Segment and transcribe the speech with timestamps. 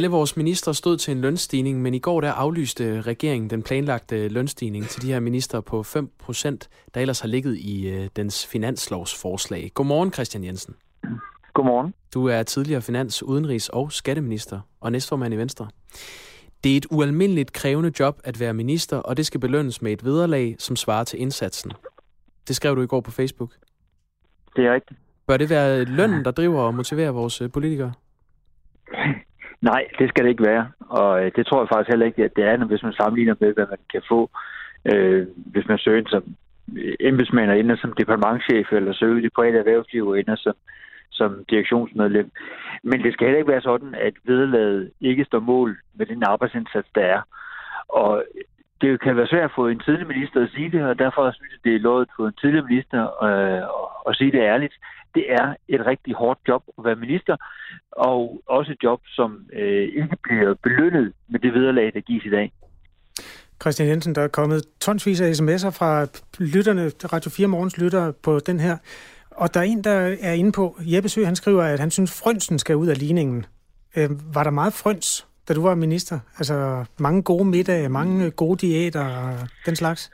[0.00, 4.28] Alle vores minister stod til en lønstigning, men i går der aflyste regeringen den planlagte
[4.28, 8.46] lønstigning til de her minister på 5 procent, der ellers har ligget i øh, dens
[8.46, 9.70] finanslovsforslag.
[9.74, 10.74] Godmorgen, Christian Jensen.
[11.52, 11.94] Godmorgen.
[12.14, 15.68] Du er tidligere finans-, udenrigs- og skatteminister og næstformand i Venstre.
[16.64, 20.04] Det er et ualmindeligt krævende job at være minister, og det skal belønnes med et
[20.04, 21.72] vederlag, som svarer til indsatsen.
[22.48, 23.50] Det skrev du i går på Facebook.
[24.56, 25.00] Det er rigtigt.
[25.26, 27.92] Bør det være lønnen, der driver og motiverer vores øh, politikere?
[29.62, 30.70] Nej, det skal det ikke være.
[30.80, 33.54] Og øh, det tror jeg faktisk heller ikke, at det er, hvis man sammenligner med,
[33.54, 34.30] hvad man kan få,
[34.92, 36.24] øh, hvis man søger ind som
[36.76, 40.54] øh, embedsmand og ender som departementchef, eller søger i det private erhvervsliv og ender som,
[41.10, 42.30] som direktionsmedlem.
[42.82, 46.88] Men det skal heller ikke være sådan, at vederlaget ikke står mål med den arbejdsindsats,
[46.94, 47.22] der er.
[47.88, 48.24] Og
[48.80, 51.52] det kan være svært at få en tidligere minister at sige det, og derfor synes
[51.52, 53.62] jeg, det er lovet på en tidligere minister øh,
[54.08, 54.74] at sige det ærligt.
[55.14, 57.36] Det er et rigtig hårdt job at være minister,
[57.92, 62.30] og også et job, som øh, ikke bliver belønnet med det vederlag, der gives i
[62.30, 62.52] dag.
[63.62, 66.06] Christian Jensen, der er kommet tonsvis af sms'er fra
[66.38, 68.76] lytterne, Radio 4 Morgens lytter på den her.
[69.30, 72.22] Og der er en, der er inde på, Jeppe Sø, han skriver, at han synes,
[72.22, 73.46] frønsen skal ud af ligningen.
[73.96, 76.18] Øh, var der meget frøns da du var minister?
[76.38, 80.10] Altså mange gode middage, mange gode diæter og den slags?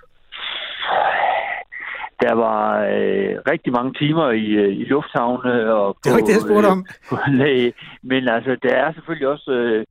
[2.20, 6.26] Der var øh, rigtig mange timer i, øh, i lufthavne og på, det var ikke
[6.26, 6.86] det, jeg spurgte om.
[7.48, 9.84] Øh, Men altså, der er selvfølgelig også øh,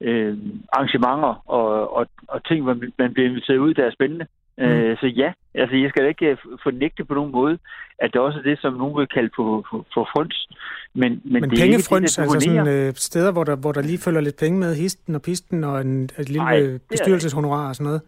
[0.00, 0.38] øh,
[0.72, 4.26] arrangementer og, og, og ting, hvor man bliver inviteret ud, der er spændende.
[4.58, 4.64] Mm.
[4.64, 7.58] Øh, så ja, altså jeg skal da ikke øh, fornægte på nogen måde,
[7.98, 10.48] at det også er det, som nogen vil kalde for, for, for frøns.
[10.94, 14.20] Men, men, men det pengefrøns, altså sådan øh, steder, hvor der, hvor der lige følger
[14.20, 18.02] lidt penge med, histen og pisten og en, et lille Nej, bestyrelseshonorar og sådan noget?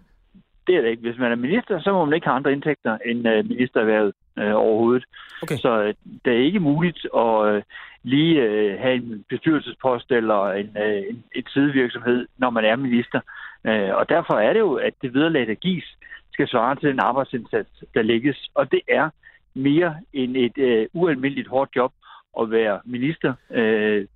[0.71, 1.03] Det er det ikke.
[1.03, 4.55] Hvis man er minister, så må man ikke have andre indtægter end uh, ministererhvervet uh,
[4.65, 5.05] overhovedet.
[5.43, 5.57] Okay.
[5.57, 7.63] Så uh, det er ikke muligt at uh,
[8.03, 13.21] lige uh, have en bestyrelsespost eller en, uh, en, sidevirksomhed, når man er minister.
[13.69, 15.97] Uh, og derfor er det jo, at det vederlag, der gives,
[16.33, 18.51] skal svare til den arbejdsindsats, der lægges.
[18.55, 19.11] Og det er
[19.55, 21.93] mere end et uh, ualmindeligt hårdt job
[22.41, 23.35] at være minister.
[23.51, 24.07] Uh,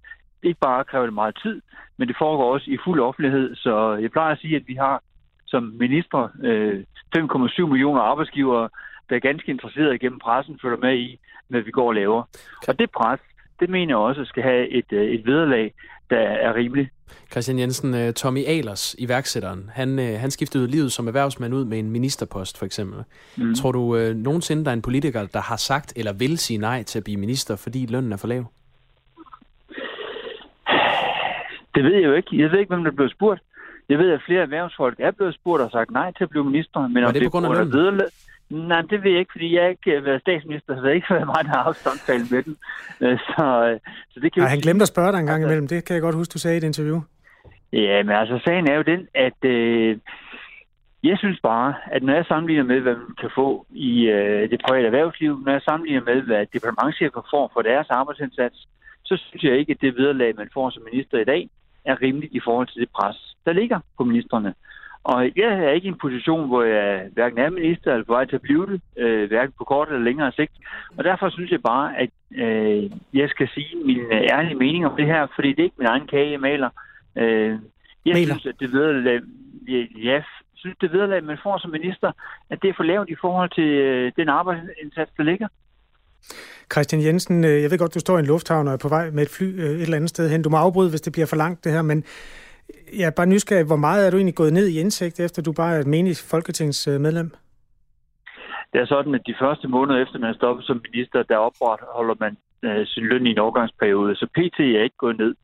[0.43, 1.62] ikke bare kræver det meget tid,
[1.97, 3.56] men det foregår også i fuld offentlighed.
[3.56, 5.03] Så jeg plejer at sige, at vi har
[5.55, 6.77] som minister øh,
[7.17, 8.69] 5,7 millioner arbejdsgivere,
[9.09, 12.23] der er ganske interesseret igennem pressen, følger med i, hvad vi går og laver.
[12.69, 13.21] Og det pres,
[13.61, 15.75] det mener jeg også skal have et, øh, et vederlag,
[16.11, 16.89] der er rimeligt.
[17.31, 21.79] Christian Jensen, øh, Tommy Alers, iværksætteren, han, øh, han skiftede livet som erhvervsmand ud med
[21.79, 23.05] en ministerpost, for eksempel.
[23.37, 23.55] Mm.
[23.55, 26.83] Tror du øh, nogensinde, der er en politiker, der har sagt eller vil sige nej
[26.83, 28.45] til at blive minister, fordi lønnen er for lav?
[31.75, 32.43] Det ved jeg jo ikke.
[32.43, 33.41] Jeg ved ikke, hvem der blev spurgt.
[33.89, 36.81] Jeg ved, at flere erhvervsfolk er blevet spurgt og sagt nej til at blive minister.
[36.89, 38.00] Men Var det, det på grund af løn?
[38.50, 41.15] Nej, det ved jeg ikke, fordi jeg ikke har været statsminister, så det har ikke
[41.15, 42.56] været mig, der har haft samtale med den.
[43.00, 43.81] Øh, så, øh,
[44.11, 45.69] så det kan Ej, han glemte at spørge dig en gang altså, imellem.
[45.69, 47.00] Det kan jeg godt huske, du sagde i et interview.
[47.73, 49.99] Ja, men altså, sagen er jo den, at øh,
[51.03, 54.61] jeg synes bare, at når jeg sammenligner med, hvad man kan få i øh, det
[54.67, 58.59] private erhvervsliv, når jeg sammenligner med, hvad departementchefer får for deres arbejdsindsats,
[59.05, 61.49] så synes jeg ikke, at det vederlag, man får som minister i dag,
[61.84, 64.55] er rimeligt i forhold til det pres, der ligger på ministerne.
[65.05, 68.25] Og jeg er ikke i en position, hvor jeg hverken er minister eller på vej
[68.25, 70.53] til at blive det, øh, hverken på kort eller længere sigt.
[70.97, 74.97] Og derfor synes jeg bare, at øh, jeg skal sige min øh, ærlige mening om
[74.97, 76.71] det her, fordi det er ikke min egen kage, jeg maler.
[77.17, 77.59] Øh,
[78.06, 78.34] jeg maler.
[78.34, 79.21] synes, at det vederlag,
[79.69, 80.25] ja, jeg
[80.55, 82.12] synes, det vederlag, man får som minister,
[82.50, 85.49] at det er for lavt i forhold til øh, den arbejdsindsats, der ligger.
[86.73, 89.11] Christian Jensen, øh, jeg ved godt, du står i en lufthavn og er på vej
[89.11, 90.43] med et fly øh, et eller andet sted hen.
[90.43, 92.05] Du må afbryde, hvis det bliver for langt det her, men
[92.99, 95.53] jeg er bare nysgerrig, hvor meget er du egentlig gået ned i indsigt, efter du
[95.53, 97.31] bare er et menig folketingsmedlem?
[98.73, 102.15] Det er sådan, at de første måneder efter man er stoppet som minister, der opretholder
[102.21, 105.35] man øh, sin løn i en overgangsperiode, så PT er ikke gået ned.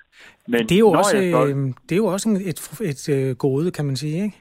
[0.48, 1.50] Men det er jo også, stolt...
[1.50, 1.56] øh,
[1.88, 2.58] det er jo også et,
[2.90, 4.36] et, et gode, kan man sige, ikke?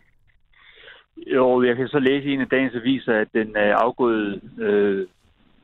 [1.27, 5.07] Jo, jeg kan så læse i en af dagens aviser, at den øh, afgåede øh,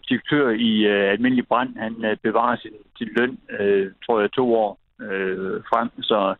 [0.09, 4.55] direktør i øh, Almindelig Brand, han øh, bevarer sin, sin løn, øh, tror jeg, to
[4.55, 5.89] år øh, frem.
[6.01, 6.35] Så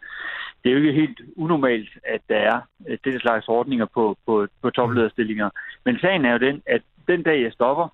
[0.63, 2.57] det er jo ikke helt unormalt, at der er
[2.87, 5.49] øh, det slags ordninger på, på, på toplederstillinger.
[5.85, 7.87] Men sagen er jo den, at den dag jeg stopper,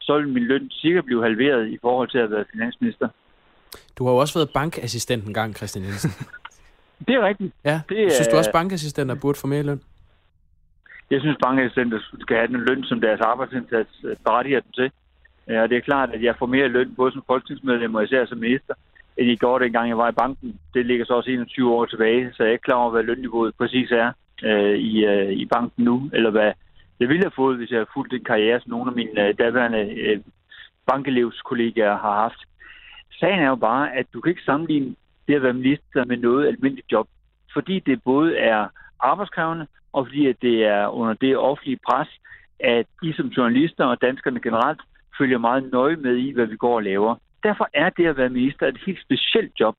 [0.00, 3.08] så vil min løn cirka blive halveret i forhold til at være finansminister.
[3.98, 6.10] Du har jo også været bankassistent en gang, Christian Jensen.
[7.06, 7.54] det er rigtigt.
[7.64, 7.80] Ja.
[7.88, 9.80] Det er, Synes du også, bankassistenter burde få mere løn?
[11.10, 14.90] Jeg synes, bankassistenter skal have den løn, som deres arbejdsindsats øh, berettiger dem til.
[15.48, 18.26] Ja, og det er klart, at jeg får mere løn, både som folketingsmedlem og især
[18.26, 18.74] som minister,
[19.16, 20.60] end i går, dengang jeg var i banken.
[20.74, 23.54] Det ligger så også 21 år tilbage, så jeg er ikke klar over, hvad lønniveauet
[23.54, 24.12] præcis er
[24.44, 26.52] øh, i, øh, i banken nu, eller hvad
[27.00, 29.34] jeg ville have fået, hvis jeg havde fulgt den karriere, som nogle af mine øh,
[29.38, 30.20] daværende øh,
[30.86, 32.40] bankelevskollegaer har haft.
[33.20, 34.94] Sagen er jo bare, at du kan ikke sammenligne
[35.28, 37.08] det at være minister med noget almindeligt job.
[37.52, 38.68] Fordi det både er
[39.00, 42.08] arbejdskrævende, og fordi at det er under det offentlige pres,
[42.60, 44.80] at I som journalister og danskerne generelt
[45.18, 47.16] følger meget nøje med i, hvad vi går og laver.
[47.42, 49.76] Derfor er det at være minister et helt specielt job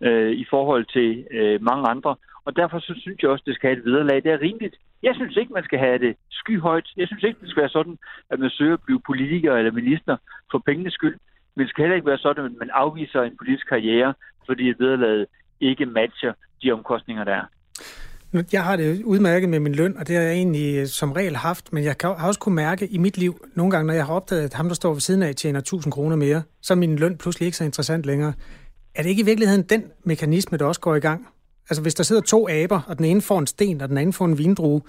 [0.00, 2.16] øh, i forhold til øh, mange andre.
[2.44, 4.22] Og derfor så synes jeg også, det skal have et vederlag.
[4.22, 4.76] Det er rimeligt.
[5.02, 6.88] Jeg synes ikke, man skal have det skyhøjt.
[6.96, 7.98] Jeg synes ikke, det skal være sådan,
[8.30, 10.16] at man søger at blive politiker eller minister
[10.50, 11.18] for pengenes skyld.
[11.54, 14.14] Men det skal heller ikke være sådan, at man afviser en politisk karriere,
[14.46, 15.26] fordi et vederlag
[15.60, 16.32] ikke matcher
[16.62, 17.44] de omkostninger, der er.
[18.52, 21.36] Jeg har det udmærket med min løn, og det har jeg egentlig øh, som regel
[21.36, 24.14] haft, men jeg har også kunne mærke i mit liv, nogle gange, når jeg har
[24.14, 26.96] opdaget, at ham, der står ved siden af, tjener 1000 kroner mere, så er min
[26.96, 28.32] løn pludselig ikke så interessant længere.
[28.94, 31.28] Er det ikke i virkeligheden den mekanisme, der også går i gang?
[31.70, 34.12] Altså hvis der sidder to aber, og den ene får en sten, og den anden
[34.12, 34.82] får en vindrue,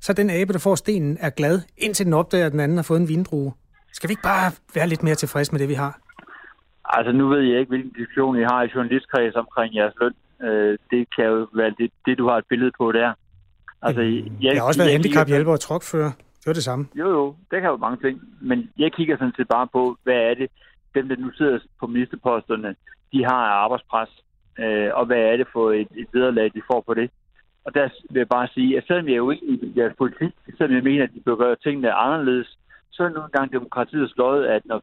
[0.00, 2.82] så den abe, der får stenen, er glad, indtil den opdager, at den anden har
[2.82, 3.52] fået en vindrue.
[3.92, 5.98] Skal vi ikke bare være lidt mere tilfredse med det, vi har?
[6.84, 10.14] Altså nu ved jeg ikke, hvilken diskussion I har i journalistkreds omkring jeres løn.
[10.42, 13.12] Øh, det kan jo være det, det, du har et billede på der.
[13.82, 16.12] Altså, jeg, jeg har også været handicaphjælper og trokfører.
[16.38, 16.86] Det var det samme.
[16.94, 18.20] Jo, jo, det kan jo mange ting.
[18.40, 20.50] Men jeg kigger sådan set bare på, hvad er det,
[20.94, 22.74] dem, der nu sidder på ministerposterne,
[23.12, 24.08] de har arbejdspres.
[24.58, 27.10] Øh, og hvad er det for et, et vederlag, de får på det.
[27.64, 30.74] Og der vil jeg bare sige, at selvom jeg er uenig i jeres politik, selvom
[30.76, 32.58] jeg mener, at de bør gøre tingene anderledes,
[32.90, 34.82] så er det nogle gange demokratiets lod, at når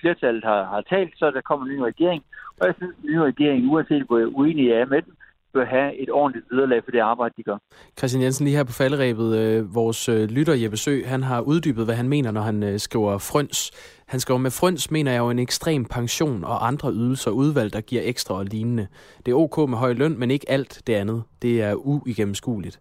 [0.00, 2.22] flertallet har, har talt, så der kommer en ny regering.
[2.60, 5.12] Og jeg synes, at den nye regering, uanset hvor uenig jeg er med den,
[5.54, 7.58] bør have et ordentligt vederlag for det arbejde, de gør.
[7.98, 11.84] Christian Jensen, lige her på falderæbet, øh, vores øh, lytter Jeppe Sø, han har uddybet,
[11.84, 13.70] hvad han mener, når han øh, skriver frøns.
[14.06, 17.80] Han skriver, med frøns mener jeg jo en ekstrem pension og andre ydelser udvalg, der
[17.80, 18.86] giver ekstra og lignende.
[19.26, 21.22] Det er ok med høj løn, men ikke alt det andet.
[21.42, 22.80] Det er uigennemskueligt.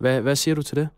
[0.00, 0.88] Hvad, hvad siger du til det?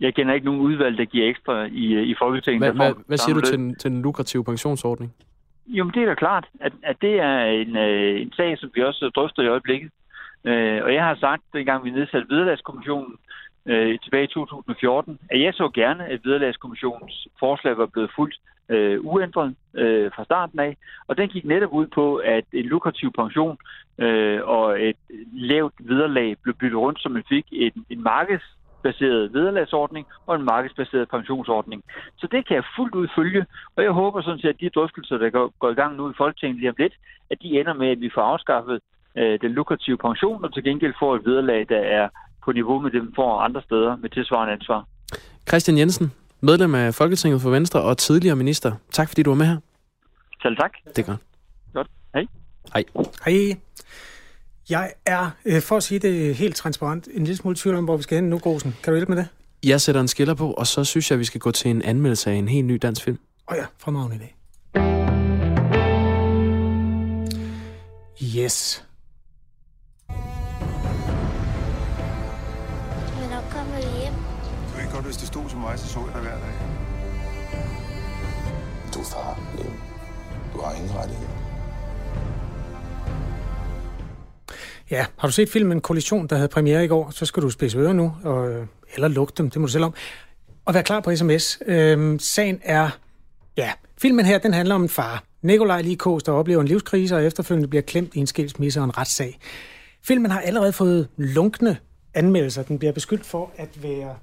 [0.00, 2.62] Jeg kender ikke nogen udvalg, der giver ekstra i, i Folketinget.
[2.62, 5.14] Hvad, hvad, hvad siger du til, en, til en lukrativ pensionsordning?
[5.66, 8.70] Jo, men det er da klart, at, at det er en, øh, en sag, som
[8.74, 9.90] vi også drøfter i øjeblikket.
[10.44, 13.16] Øh, og jeg har sagt, dengang vi nedsatte Vederlagskommissionen
[13.66, 18.36] øh, tilbage i 2014, at jeg så gerne, at Vederlagskommissionens forslag var blevet fuldt
[18.68, 20.76] øh, uændret øh, fra starten af.
[21.06, 23.58] Og den gik netop ud på, at en lukrativ pension
[23.98, 24.96] øh, og et
[25.32, 28.42] lavt vederlag blev byttet rundt, så man fik en, en markeds
[28.82, 31.82] baseret vederlagsordning og en markedsbaseret pensionsordning.
[32.18, 33.46] Så det kan jeg fuldt ud følge,
[33.76, 36.14] og jeg håber sådan set, at de drøftelser, der går, går i gang nu i
[36.16, 36.94] Folketinget lige om lidt,
[37.30, 38.80] at de ender med, at vi får afskaffet
[39.18, 42.08] øh, den lukrative pension, og til gengæld får et vederlag, der er
[42.44, 44.86] på niveau med dem får andre steder med tilsvarende ansvar.
[45.48, 48.72] Christian Jensen, medlem af Folketinget for Venstre og tidligere minister.
[48.90, 49.56] Tak fordi du var med her.
[50.42, 50.72] Selv tak.
[50.96, 51.20] Det er godt.
[51.74, 51.88] Godt.
[52.14, 52.26] Hej.
[52.74, 52.84] Hej.
[53.24, 53.56] Hej.
[54.70, 57.96] Jeg er, øh, for at sige det helt transparent, en lille smule tvivl om, hvor
[57.96, 58.76] vi skal hen nu, Grosen.
[58.82, 59.28] Kan du hjælpe med det?
[59.64, 61.82] Jeg sætter en skiller på, og så synes jeg, at vi skal gå til en
[61.82, 63.18] anmeldelse af en helt ny dansk film.
[63.50, 64.28] Åh oh ja, fremragende idé.
[68.38, 68.84] Yes.
[73.20, 74.14] Men nok kommer hjem.
[74.72, 76.54] Du kan godt, hvis det stod til mig, så så jeg dig hver dag.
[78.94, 79.40] Du er far.
[80.54, 81.41] Du har ingen rettigheder.
[84.90, 87.78] Ja, har du set filmen Kollision, der havde premiere i går, så skal du spidse
[87.78, 89.94] ører nu, og, øh, eller lukke dem, det må du selv om.
[90.64, 91.58] Og vær klar på sms.
[91.66, 92.90] Øhm, sagen er,
[93.56, 95.24] ja, filmen her, den handler om en far.
[95.42, 98.98] Nikolaj Likos, der oplever en livskrise, og efterfølgende bliver klemt i en skilsmisse og en
[98.98, 99.38] retssag.
[100.02, 101.76] Filmen har allerede fået lunkne
[102.14, 102.62] anmeldelser.
[102.62, 104.16] Den bliver beskyldt for at være...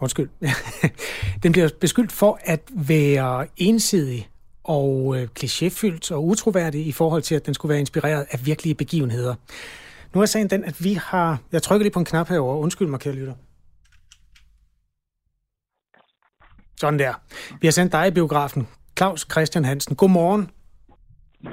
[0.00, 0.28] Undskyld.
[1.42, 4.28] den bliver beskyldt for at være ensidig
[4.64, 8.74] og øh, klichéfyldt og utroværdig i forhold til, at den skulle være inspireret af virkelige
[8.74, 9.34] begivenheder.
[10.14, 11.38] Nu er sagen den, at vi har...
[11.52, 12.58] Jeg trykker lige på en knap herovre.
[12.58, 13.34] Undskyld mig, kære lytter.
[16.80, 17.14] Sådan der.
[17.60, 18.68] Vi har sendt dig i biografen.
[18.98, 19.96] Claus Christian Hansen.
[19.96, 20.50] Godmorgen.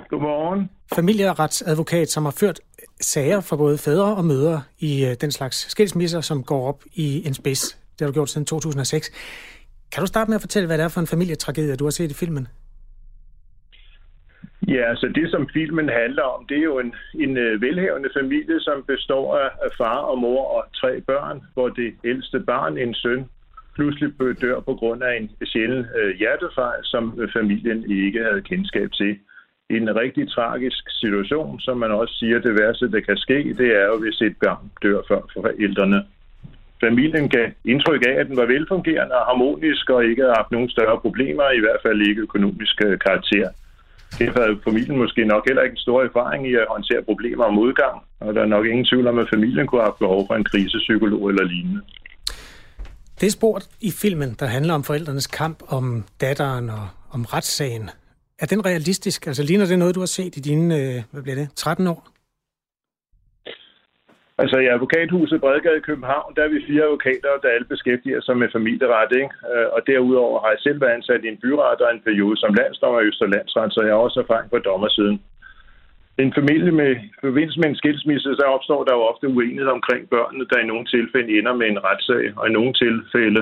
[0.10, 0.70] Godmorgen.
[0.96, 2.60] Familieretsadvokat, som har ført
[3.02, 7.28] sager for både fædre og mødre i øh, den slags skilsmisser, som går op i
[7.28, 7.62] en spids.
[7.70, 9.12] Det har du gjort siden 2006.
[9.92, 12.12] Kan du starte med at fortælle, hvad det er for en familietragedie, du har set
[12.12, 12.48] i filmen?
[14.68, 18.60] Ja, så det, som filmen handler om, det er jo en, en øh, velhavende familie,
[18.60, 23.26] som består af, far og mor og tre børn, hvor det ældste barn, en søn,
[23.76, 24.12] pludselig
[24.42, 29.18] dør på grund af en sjælden øh, hjertefejl, som øh, familien ikke havde kendskab til.
[29.70, 33.86] En rigtig tragisk situation, som man også siger, det værste, der kan ske, det er
[33.86, 36.04] jo, hvis et barn dør før forældrene.
[36.84, 40.70] Familien gav indtryk af, at den var velfungerende og harmonisk og ikke havde haft nogen
[40.70, 42.76] større problemer, i hvert fald ikke økonomisk
[43.06, 43.50] karakter.
[44.20, 47.60] Derfor havde familien måske nok heller ikke en stor erfaring i at håndtere problemer om
[47.60, 50.44] udgang, og der er nok ingen tvivl om, at familien kunne have behov for en
[50.44, 51.82] krisepsykolog eller lignende.
[53.22, 57.90] Det spor i filmen, der handler om forældrenes kamp om datteren og om retssagen,
[58.40, 59.28] Er den realistisk?
[59.28, 62.08] Altså ligner det noget, du har set i dine, øh, hvad bliver det, 13 år?
[64.42, 68.36] Altså i advokathuset Bredgade i København, der er vi fire advokater, der alle beskæftiger sig
[68.38, 69.12] med familieret.
[69.22, 69.34] Ikke?
[69.52, 72.54] Øh, og derudover har jeg selv været ansat i en byret og en periode som
[72.60, 75.18] landsdommer i Østerlandsret, så jeg har også erfaring på dommersiden.
[76.24, 76.92] En familie med
[77.28, 80.86] forbindelse med en skilsmisse, så opstår der jo ofte uenighed omkring børnene, der i nogle
[80.86, 83.42] tilfælde ender med en retssag, og i nogle tilfælde,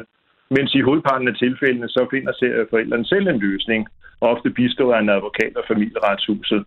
[0.56, 2.34] mens i hovedparten af tilfældene, så finder
[2.70, 3.88] forældrene selv en løsning,
[4.22, 6.62] og ofte bistår af en advokat og familieretshuset.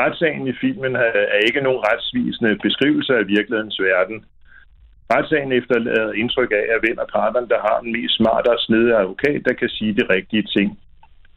[0.00, 0.96] Retssagen i filmen
[1.36, 4.24] er ikke nogen retsvisende beskrivelse af virkelighedens verden.
[5.12, 8.96] Retssagen efterlader indtryk af, at hvem af parterne, der har den mest smarte og snede
[8.96, 10.68] advokat, der kan sige de rigtige ting.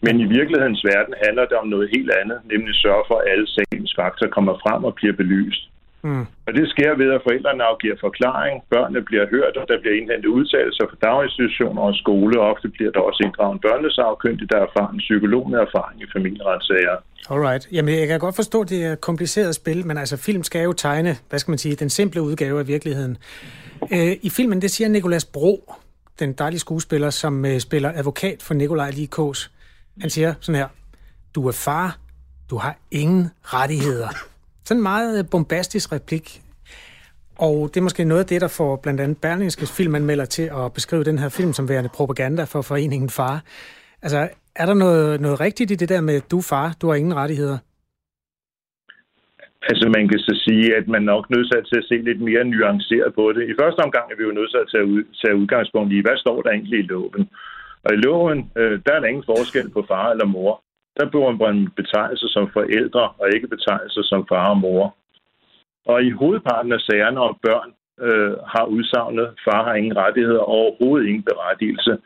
[0.06, 3.48] Men i virkelighedens verden handler det om noget helt andet, nemlig sørge for, at alle
[3.56, 5.64] sagens fakta kommer frem og bliver belyst.
[6.04, 6.26] Mm.
[6.48, 10.36] Og det sker ved, at forældrene afgiver forklaring, børnene bliver hørt, og der bliver indhentet
[10.38, 12.40] udtalelser fra daginstitutioner og skole.
[12.42, 16.12] Og ofte bliver der også inddraget en børnesagkyndig, der er en psykolog med erfaring i
[16.16, 16.98] familieretssager.
[17.30, 17.68] Alright.
[17.72, 20.74] Jamen, jeg kan godt forstå, at det er kompliceret spil, men altså, film skal jo
[20.74, 23.18] tegne, hvad skal man sige, den simple udgave af virkeligheden.
[23.92, 25.74] Øh, I filmen, det siger Nikolas Bro,
[26.20, 29.52] den dejlige skuespiller, som øh, spiller advokat for Nikolaj Likås.
[30.02, 30.68] Han siger sådan her,
[31.36, 31.98] du er far,
[32.50, 34.10] du har ingen rettigheder.
[34.66, 36.42] Sådan en meget øh, bombastisk replik.
[37.36, 40.74] Og det er måske noget af det, der får blandt andet Berlingskes filmanmelder til at
[40.74, 43.44] beskrive den her film som værende propaganda for foreningen Far.
[44.02, 47.16] Altså, er der noget, noget rigtigt i det der med, du far, du har ingen
[47.16, 47.58] rettigheder?
[49.70, 53.14] Altså man kan så sige, at man nok nødt til at se lidt mere nuanceret
[53.16, 53.50] på det.
[53.50, 56.18] I første omgang er vi jo nødt til at tage, ud, tage udgangspunkt i, hvad
[56.18, 57.30] står der egentlig i loven?
[57.86, 60.64] Og i loven, øh, der er der ingen forskel på far eller mor.
[60.98, 64.96] Der bruger man betegnelser som forældre, og ikke betegnelser som far og mor.
[65.86, 67.70] Og i hovedparten af sagerne om børn
[68.06, 71.98] øh, har udsagnet, far har ingen rettigheder og overhovedet ingen berettigelse.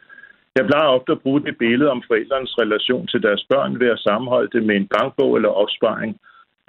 [0.58, 4.00] Jeg plejer ofte at bruge det billede om forældrenes relation til deres børn ved at
[4.00, 6.12] sammenholde det med en bankbog eller opsparing.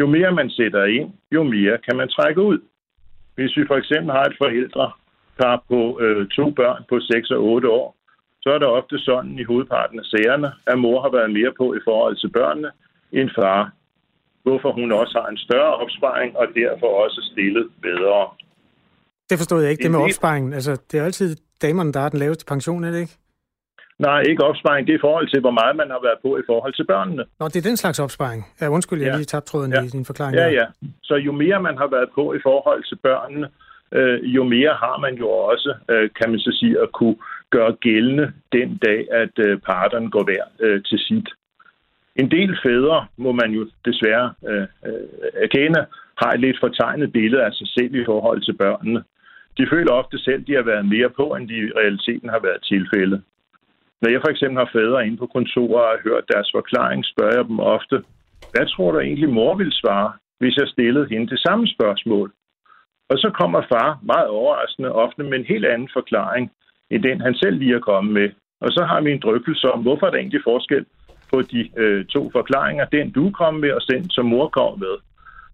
[0.01, 2.59] Jo mere man sætter ind, jo mere kan man trække ud.
[3.35, 4.91] Hvis vi for eksempel har et forældre,
[5.39, 7.97] der på øh, to børn på 6 og 8 år,
[8.43, 11.75] så er det ofte sådan i hovedparten af sagerne, at mor har været mere på
[11.75, 12.71] i forhold til børnene
[13.13, 13.73] end far.
[14.43, 18.29] Hvorfor hun også har en større opsparing og derfor også stillet bedre.
[19.31, 20.53] Det forstod jeg ikke, det med opsparingen.
[20.53, 23.17] Altså, det er altid damerne, der har den laveste pension, er det ikke?
[23.99, 24.87] Nej, ikke opsparing.
[24.87, 27.25] Det er i forhold til, hvor meget man har været på i forhold til børnene.
[27.41, 28.47] Nå, det er den slags opsparing.
[28.61, 29.17] Ja, undskyld, jeg ja.
[29.17, 29.83] lige tabte tråden ja.
[29.83, 30.37] i din forklaring.
[30.37, 30.51] Ja, der.
[30.51, 30.67] ja.
[31.03, 33.49] Så jo mere man har været på i forhold til børnene,
[33.93, 37.17] øh, jo mere har man jo også, øh, kan man så sige, at kunne
[37.51, 41.29] gøre gældende den dag, at øh, parterne går hver øh, til sit.
[42.17, 45.07] En del fædre, må man jo desværre øh, øh,
[45.45, 45.87] erkende,
[46.23, 49.03] har et lidt fortegnet billede af sig selv i forhold til børnene.
[49.59, 52.41] De føler ofte selv, at de har været mere på, end de i realiteten har
[52.49, 53.23] været tilfældet.
[54.03, 57.37] Når jeg for eksempel har fædre inde på kontoret og har hørt deres forklaring, spørger
[57.37, 57.97] jeg dem ofte,
[58.53, 62.33] hvad tror du egentlig mor vil svare, hvis jeg stillede hende det samme spørgsmål?
[63.11, 66.51] Og så kommer far meget overraskende ofte med en helt anden forklaring,
[66.91, 68.29] end den han selv lige er kommet med.
[68.61, 70.85] Og så har vi en drøftelse om, hvorfor er der egentlig forskel
[71.33, 72.85] på de øh, to forklaringer.
[72.85, 74.97] Den du kom med, og den som mor kom med.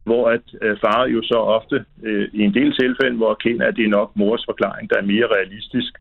[0.04, 3.76] Hvor at øh, far jo så ofte øh, i en del tilfælde, hvor erkender, at
[3.76, 5.92] det er nok mors forklaring, der er mere realistisk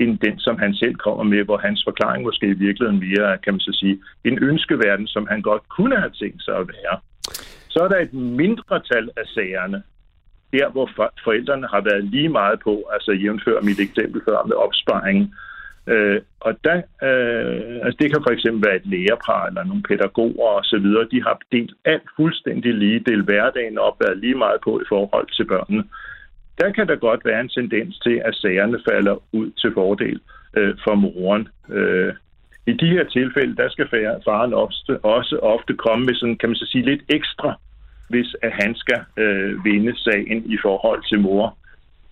[0.00, 3.52] end den, som han selv kommer med, hvor hans forklaring måske i virkeligheden mere, kan
[3.52, 6.94] man så sige, en ønskeverden, som han godt kunne have tænkt sig at være.
[7.68, 9.82] Så er der et mindretal af sagerne,
[10.52, 10.90] der hvor
[11.24, 15.34] forældrene har været lige meget på, altså jævnfør mit eksempel før med opsparingen.
[15.86, 16.76] Øh, og der,
[17.08, 21.40] øh, altså det kan for eksempel være et lærerpar eller nogle pædagoger osv., de har
[21.52, 25.84] delt alt fuldstændig lige, delt hverdagen op, været lige meget på i forhold til børnene.
[26.60, 30.20] Der kan der godt være en tendens til, at sagerne falder ud til fordel
[30.56, 31.48] øh, for moren.
[31.68, 32.12] Øh,
[32.66, 33.88] I de her tilfælde, der skal
[34.24, 37.58] faren ofte, også ofte komme med sådan, kan man så sige, lidt ekstra
[38.08, 41.56] hvis at han skal øh, vinde sagen i forhold til mor.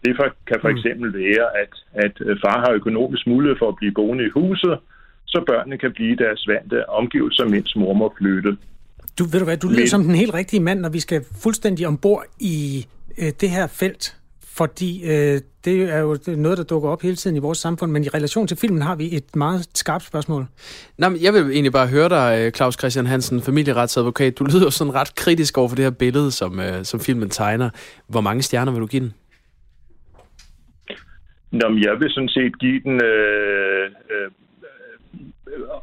[0.04, 0.76] Det for, kan for mm.
[0.76, 1.72] eksempel være, at,
[2.04, 4.78] at øh, far har økonomisk mulighed for at blive boende i huset,
[5.26, 8.56] så børnene kan blive deres vante omgivelser, mens mor må flytte.
[9.18, 11.20] Du, ved du hvad, du lyder Men, som den helt rigtige mand, når vi skal
[11.42, 12.86] fuldstændig ombord i
[13.18, 14.16] øh, det her felt
[14.56, 18.04] fordi øh, det er jo noget, der dukker op hele tiden i vores samfund, men
[18.04, 20.46] i relation til filmen har vi et meget skarpt spørgsmål.
[20.98, 24.38] Nå, men jeg vil egentlig bare høre dig, øh, Claus Christian Hansen, familieretsadvokat.
[24.38, 27.30] Du lyder jo sådan ret kritisk over for det her billede, som, øh, som filmen
[27.30, 27.70] tegner.
[28.08, 29.14] Hvor mange stjerner vil du give den?
[31.50, 34.30] Nå, men jeg vil sådan set give den øh, øh,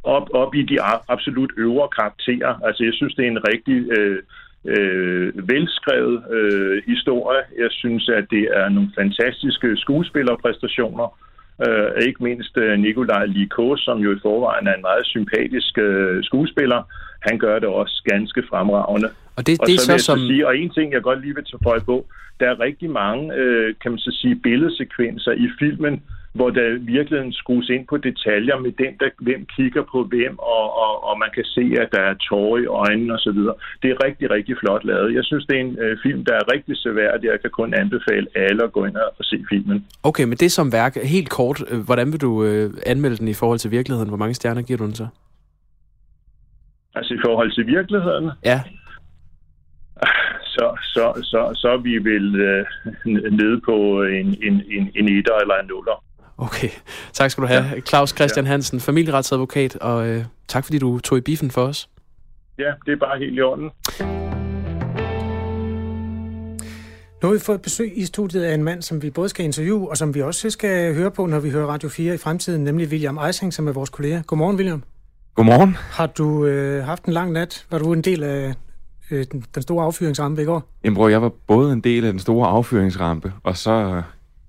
[0.04, 2.54] op, op i de absolut øvre karakterer.
[2.66, 3.92] Altså, jeg synes, det er en rigtig...
[3.98, 4.24] Øh,
[4.66, 7.42] øh, velskrevet øh, historie.
[7.58, 11.18] Jeg synes, at det er nogle fantastiske skuespillerpræstationer.
[11.68, 16.24] Øh, ikke mindst øh, Nikolaj Likos, som jo i forvejen er en meget sympatisk øh,
[16.24, 16.82] skuespiller.
[17.30, 19.10] han gør det også ganske fremragende.
[19.36, 20.20] Og det, og det er så, så som...
[20.20, 22.06] Sige, og en ting, jeg godt lige vil tage på,
[22.40, 26.02] der er rigtig mange, øh, kan man så sige, billedsekvenser i filmen,
[26.34, 30.66] hvor der virkelig skrues ind på detaljer med den, der hvem kigger på hvem, og,
[30.84, 33.40] og, og man kan se, at der er tårer i øjnene osv.
[33.82, 35.16] Det er rigtig, rigtig flot lavet.
[35.16, 37.28] Jeg synes, det er en øh, film, der er rigtig seværdig.
[37.28, 39.86] Jeg kan kun anbefale alle at gå ind og se filmen.
[40.04, 43.34] Okay, men det som værk, helt kort, øh, hvordan vil du øh, anmelde den i
[43.34, 44.10] forhold til virkeligheden?
[44.10, 45.08] Hvor mange stjerner giver du den så?
[46.96, 48.30] Altså i forhold til virkeligheden?
[48.46, 48.62] Ja
[50.56, 52.66] så, så, så, så er vi vel øh,
[53.40, 56.03] nede på en, en, en, en etter eller en nuller.
[56.38, 56.70] Okay,
[57.14, 57.64] tak skal du have.
[57.64, 57.80] Ja.
[57.80, 61.90] Claus Christian Hansen, familieretsadvokat, og øh, tak fordi du tog i biffen for os.
[62.60, 63.70] Ja, det er bare helt i orden.
[67.22, 69.90] Nu har vi fået besøg i studiet af en mand, som vi både skal interviewe,
[69.90, 72.88] og som vi også skal høre på, når vi hører Radio 4 i fremtiden, nemlig
[72.88, 74.22] William Eising, som er vores kollega.
[74.28, 74.84] Godmorgen, William.
[75.36, 75.78] Godmorgen.
[75.92, 77.66] Har du øh, haft en lang nat?
[77.72, 78.54] Var du en del af
[79.12, 80.64] øh, den, den store affyringsrampe i går?
[80.84, 84.02] Jamen bror, jeg var både en del af den store affyringsrampe, og så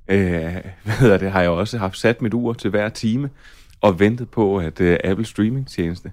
[0.09, 3.31] øh, hvad hedder det, har jeg også haft sat mit ur til hver time
[3.81, 6.13] og ventet på, at øh, Apple streaming tjeneste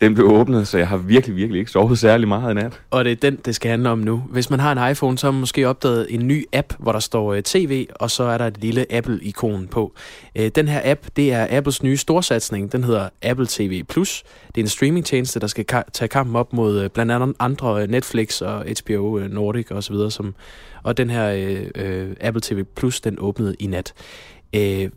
[0.00, 2.80] den blev åbnet, så jeg har virkelig, virkelig ikke sovet særlig meget i nat.
[2.90, 4.16] Og det er den, det skal handle om nu.
[4.30, 6.98] Hvis man har en iPhone, så har man måske opdaget en ny app, hvor der
[6.98, 9.94] står uh, TV, og så er der et lille Apple-ikon på.
[10.38, 12.72] Uh, den her app, det er Apples nye storsatsning.
[12.72, 13.82] Den hedder Apple TV+.
[13.88, 14.22] Plus.
[14.46, 17.86] Det er en streamingtjeneste, der skal ka- tage kampen op mod uh, blandt andet andre
[17.86, 19.96] Netflix og HBO Nordic osv.
[20.10, 20.34] Som,
[20.82, 23.92] og den her uh, Apple TV+, Plus, den åbnede i nat.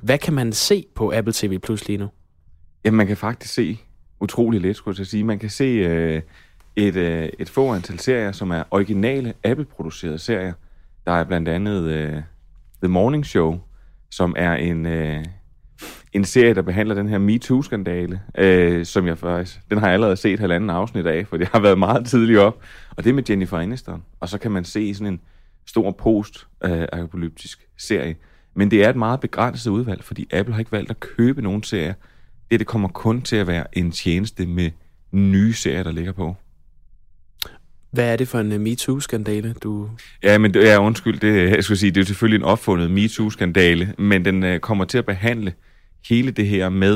[0.01, 2.08] Hvad kan man se på Apple TV+, Plus lige nu?
[2.86, 3.79] Jamen, man kan faktisk se
[4.19, 5.23] utrolig let, skulle jeg sige.
[5.23, 6.21] Man kan se øh,
[6.75, 10.53] et, øh, et få antal serier, som er originale Apple-producerede serier.
[11.05, 12.21] Der er blandt andet øh,
[12.83, 13.59] The Morning Show,
[14.09, 15.25] som er en, øh,
[16.13, 20.17] en serie, der behandler den her MeToo-skandale, øh, som jeg faktisk, den har jeg allerede
[20.17, 22.61] set halvanden afsnit af, for det har været meget tidligt op.
[22.96, 24.03] Og det er med Jennifer Aniston.
[24.20, 25.22] Og så kan man se sådan en
[25.65, 28.15] stor post-apokalyptisk serie.
[28.53, 31.63] Men det er et meget begrænset udvalg, fordi Apple har ikke valgt at købe nogen
[31.63, 31.94] serier,
[32.51, 34.72] det, det kommer kun til at være en tjeneste med
[35.12, 36.35] nye serier, der ligger på.
[37.92, 39.90] Hvad er det for en uh, MeToo-skandale, du...
[40.24, 43.94] Ja, men det er undskyld, det, jeg skulle sige, det er selvfølgelig en opfundet MeToo-skandale,
[43.98, 45.53] men den uh, kommer til at behandle
[46.09, 46.94] hele det her med,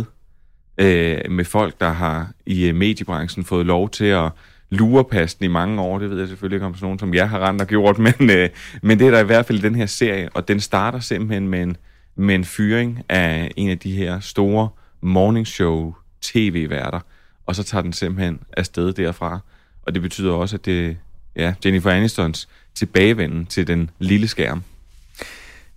[0.81, 4.31] uh, med folk, der har i uh, mediebranchen fået lov til at
[4.69, 5.99] lure pasten i mange år.
[5.99, 8.13] Det ved jeg selvfølgelig ikke om sådan nogen, som jeg har rent og gjort, men,
[8.19, 8.49] uh,
[8.81, 11.63] men det er der i hvert fald den her serie, og den starter simpelthen med
[11.63, 11.77] en,
[12.15, 14.69] med en fyring af en af de her store
[15.03, 16.99] morningshow tv-værter,
[17.45, 19.39] og så tager den simpelthen afsted derfra.
[19.83, 20.97] Og det betyder også, at det
[21.35, 24.63] ja, Jennifer Anistons tilbagevenden til den lille skærm.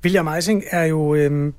[0.04, 1.52] William Eising er jo øh,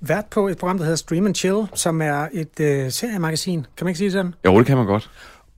[0.00, 3.66] vært på et program, der hedder Stream and Chill, som er et øh, seriemagasin.
[3.76, 4.34] Kan man ikke sige sådan?
[4.44, 5.10] Jo, det kan man godt.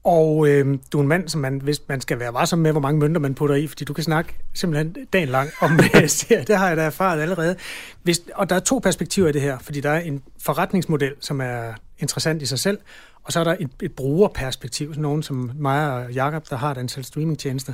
[0.07, 2.81] Og øh, du er en mand, som man, hvis man skal være varsom med, hvor
[2.81, 6.27] mange mønter man putter i, fordi du kan snakke simpelthen dagen lang om det.
[6.47, 7.55] det har jeg da erfaret allerede.
[8.03, 11.41] Hvis, og der er to perspektiver i det her, fordi der er en forretningsmodel, som
[11.41, 12.77] er interessant i sig selv,
[13.23, 16.71] og så er der et, et brugerperspektiv, sådan nogen som mig og Jakob, der har
[16.71, 17.73] et antal streamingtjenester.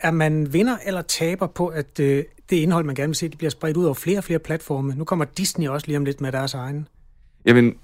[0.00, 3.38] Er man vinder eller taber på, at øh, det indhold, man gerne vil se, det
[3.38, 4.94] bliver spredt ud over flere og flere platforme?
[4.94, 6.88] Nu kommer Disney også lige om lidt med deres egen.
[7.44, 7.74] Jamen,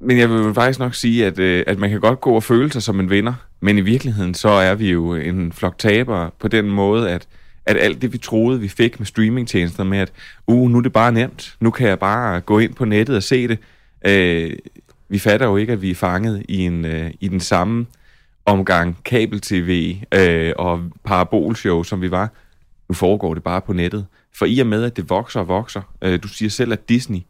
[0.00, 2.72] men jeg vil faktisk nok sige, at, øh, at man kan godt gå og føle
[2.72, 6.48] sig som en vinder, men i virkeligheden så er vi jo en flok tabere på
[6.48, 7.28] den måde, at,
[7.66, 10.12] at alt det, vi troede, vi fik med streamingtjenester med, at
[10.46, 13.22] uh, nu er det bare nemt, nu kan jeg bare gå ind på nettet og
[13.22, 13.58] se det.
[14.06, 14.56] Øh,
[15.08, 17.86] vi fatter jo ikke, at vi er fanget i, en, øh, i den samme
[18.46, 22.32] omgang kabel-tv øh, og parabolshow, som vi var.
[22.88, 24.06] Nu foregår det bare på nettet.
[24.34, 27.20] For i og med, at det vokser og vokser, øh, du siger selv, at Disney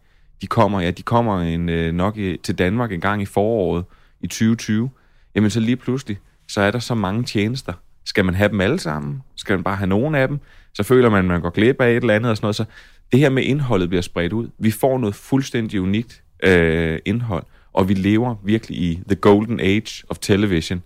[0.40, 3.85] de kommer, ja, de kommer en, øh, nok i, til Danmark en gang i foråret
[4.20, 4.90] i 2020,
[5.35, 6.18] jamen så lige pludselig,
[6.49, 7.72] så er der så mange tjenester.
[8.05, 9.22] Skal man have dem alle sammen?
[9.37, 10.38] Skal man bare have nogen af dem?
[10.75, 12.57] Så føler man, at man går glip af et eller andet og sådan noget.
[12.57, 12.64] Så
[13.12, 14.49] det her med indholdet bliver spredt ud.
[14.59, 20.05] Vi får noget fuldstændig unikt øh, indhold, og vi lever virkelig i the golden age
[20.09, 20.83] of television.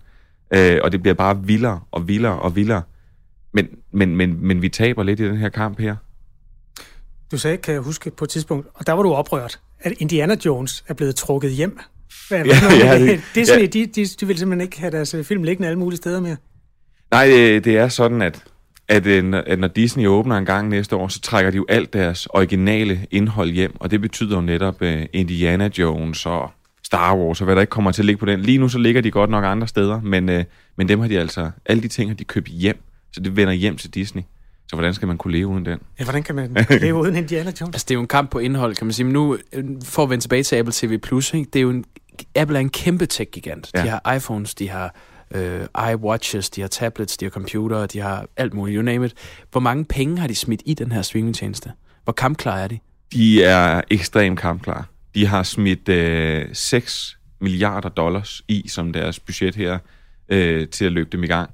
[0.53, 2.81] Øh, og det bliver bare vildere og vildere og vildere.
[3.51, 5.95] Men, men, men, men vi taber lidt i den her kamp her.
[7.31, 10.35] Du sagde, kan jeg huske på et tidspunkt, og der var du oprørt, at Indiana
[10.45, 11.79] Jones er blevet trukket hjem.
[12.29, 13.65] Hvad, ja, ja, det, Disney, ja.
[13.65, 16.35] De, de, de vil simpelthen ikke have deres øh, film liggende alle mulige steder mere.
[17.11, 18.43] Nej, det, det er sådan, at,
[18.87, 21.93] at, øh, at når Disney åbner en gang næste år, så trækker de jo alt
[21.93, 26.51] deres originale indhold hjem, og det betyder jo netop uh, Indiana Jones og
[26.83, 28.41] Star Wars, og hvad der ikke kommer til at ligge på den.
[28.41, 30.41] Lige nu så ligger de godt nok andre steder, men, uh,
[30.77, 32.77] men dem har de altså, alle de ting har de købt hjem,
[33.11, 34.21] så det vender hjem til Disney.
[34.71, 35.79] Så hvordan skal man kunne leve uden den?
[35.99, 37.75] Ja, hvordan kan man leve uden Indiana Jones?
[37.75, 39.03] Altså, det er jo en kamp på indhold, kan man sige.
[39.03, 41.49] Men nu, øh, for at vende tilbage til Apple TV+, ikke?
[41.53, 41.85] det er jo en,
[42.35, 43.71] Apple er en kæmpe tech-gigant.
[43.75, 43.83] Ja.
[43.83, 44.95] De har iPhones, de har
[45.31, 49.13] øh, iWatches, de har tablets, de har computer, de har alt muligt, you name it.
[49.51, 51.71] Hvor mange penge har de smidt i den her streamingtjeneste?
[52.03, 52.79] Hvor kampklar er de?
[53.13, 54.83] De er ekstremt kampklare.
[55.15, 59.79] De har smidt øh, 6 milliarder dollars i som deres budget her
[60.29, 61.49] øh, til at løbe dem i gang.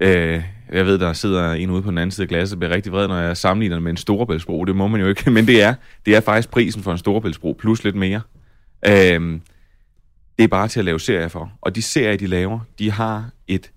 [0.00, 0.42] Øh,
[0.74, 2.92] jeg ved, der sidder en ude på den anden side af glasset og bliver rigtig
[2.92, 4.64] vred, når jeg sammenligner med en storebæltsbro.
[4.64, 5.74] Det må man jo ikke, men det er,
[6.06, 8.20] det er faktisk prisen for en storebæltsbro, plus lidt mere.
[8.86, 9.40] Øh,
[10.38, 11.52] det er bare til at lave serier for.
[11.60, 13.70] Og de serier, de laver, de har et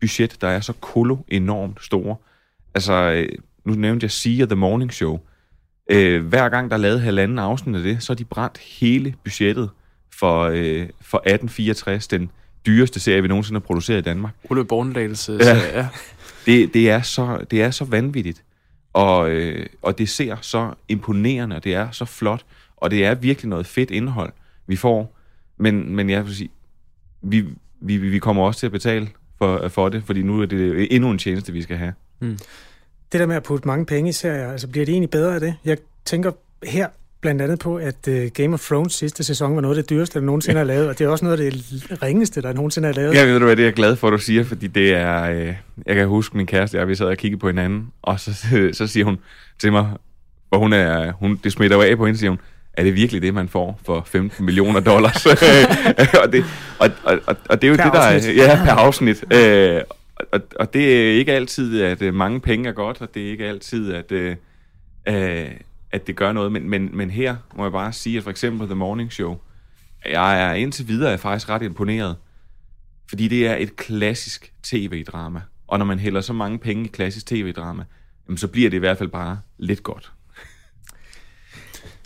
[0.00, 2.16] budget, der er så kolo enormt store.
[2.74, 3.28] Altså, øh,
[3.64, 5.20] nu nævnte jeg Sia The Morning Show.
[5.90, 9.14] Øh, hver gang der er lavet halvanden afsnit af det, så er de brændt hele
[9.24, 9.70] budgettet
[10.18, 12.30] for, øh, for 1864, den
[12.66, 14.32] dyreste serie, vi nogensinde har produceret i Danmark.
[14.50, 15.38] Ole Bornedals ja.
[15.38, 15.88] serie, ja.
[16.46, 18.44] Det, det, er så, det er så vanvittigt,
[18.92, 22.44] og, øh, og det ser så imponerende, og det er så flot,
[22.76, 24.32] og det er virkelig noget fedt indhold,
[24.66, 25.16] vi får.
[25.56, 26.50] Men, men jeg vil sige,
[27.22, 27.44] vi,
[27.80, 31.10] vi, vi kommer også til at betale for, for det, fordi nu er det endnu
[31.10, 31.92] en tjeneste, vi skal have.
[32.20, 32.38] Mm.
[33.12, 35.40] Det der med at putte mange penge i serier, altså bliver det egentlig bedre af
[35.40, 35.56] det?
[35.64, 36.88] Jeg tænker her
[37.24, 40.18] blandt andet på, at uh, Game of Thrones sidste sæson var noget af det dyreste,
[40.18, 42.92] der nogensinde har lavet, og det er også noget af det ringeste, der nogensinde har
[42.92, 43.14] lavet.
[43.14, 45.22] Ja, ved du hvad, det er jeg glad for, at du siger, fordi det er,
[45.22, 45.54] øh,
[45.86, 48.46] jeg kan huske min kæreste, jeg vi sad og kiggede på hinanden, og så,
[48.78, 49.18] så siger hun
[49.58, 49.86] til mig,
[50.48, 52.38] hvor hun er, hun, det smitter jo af på hende, siger hun,
[52.72, 55.26] er det virkelig det, man får for 15 millioner dollars?
[56.22, 56.44] og, det,
[56.78, 58.38] og, og, og, og det er jo per det, der afsnit.
[58.38, 58.44] er...
[58.44, 59.24] Ja, per afsnit.
[59.32, 59.80] Øh,
[60.32, 63.30] og, og det er ikke altid, at øh, mange penge er godt, og det er
[63.30, 64.36] ikke altid, at, øh,
[65.94, 66.52] at det gør noget.
[66.52, 69.36] Men, men, men her må jeg bare sige, at for eksempel The Morning Show,
[70.06, 72.16] jeg er indtil videre er faktisk ret imponeret,
[73.08, 75.40] fordi det er et klassisk tv-drama.
[75.66, 77.84] Og når man hælder så mange penge i klassisk tv-drama,
[78.28, 80.12] jamen, så bliver det i hvert fald bare lidt godt.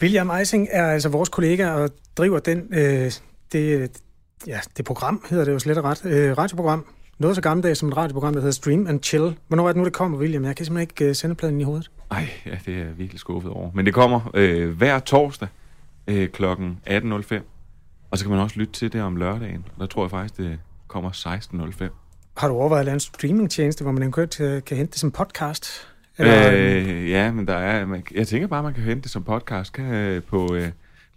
[0.02, 3.12] William Eising er altså vores kollega og driver den, øh,
[3.52, 3.90] det,
[4.46, 6.86] ja, det program, hedder det jo slet og ret, øh, radioprogram.
[7.18, 9.36] Noget så gammeldags som et radioprogram, der hedder Stream and Chill.
[9.48, 10.44] Hvornår er det nu, det kommer, William?
[10.44, 11.90] Jeg kan simpelthen ikke øh, sende pladen i hovedet.
[12.10, 13.70] Nej, ja, det er jeg virkelig skuffet over.
[13.74, 15.48] Men det kommer øh, hver torsdag
[16.06, 16.44] øh, kl.
[16.44, 17.40] 18.05.
[18.10, 19.64] Og så kan man også lytte til det om lørdagen.
[19.78, 21.84] Der tror jeg faktisk, det kommer 16.05.
[22.36, 25.10] Har du overvejet at lave en streamingtjeneste, hvor man eventuelt kan, kan hente det som
[25.10, 25.88] podcast?
[26.18, 26.52] Eller...
[26.52, 29.72] Øh, ja, men der er, man, jeg tænker bare, man kan hente det som podcast
[29.72, 30.68] kan, øh, på, øh,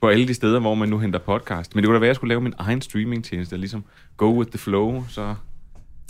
[0.01, 1.75] på alle de steder, hvor man nu henter podcast.
[1.75, 3.83] Men det kunne da være, at jeg skulle lave min egen streamingtjeneste, ligesom
[4.17, 5.35] go with the flow, så...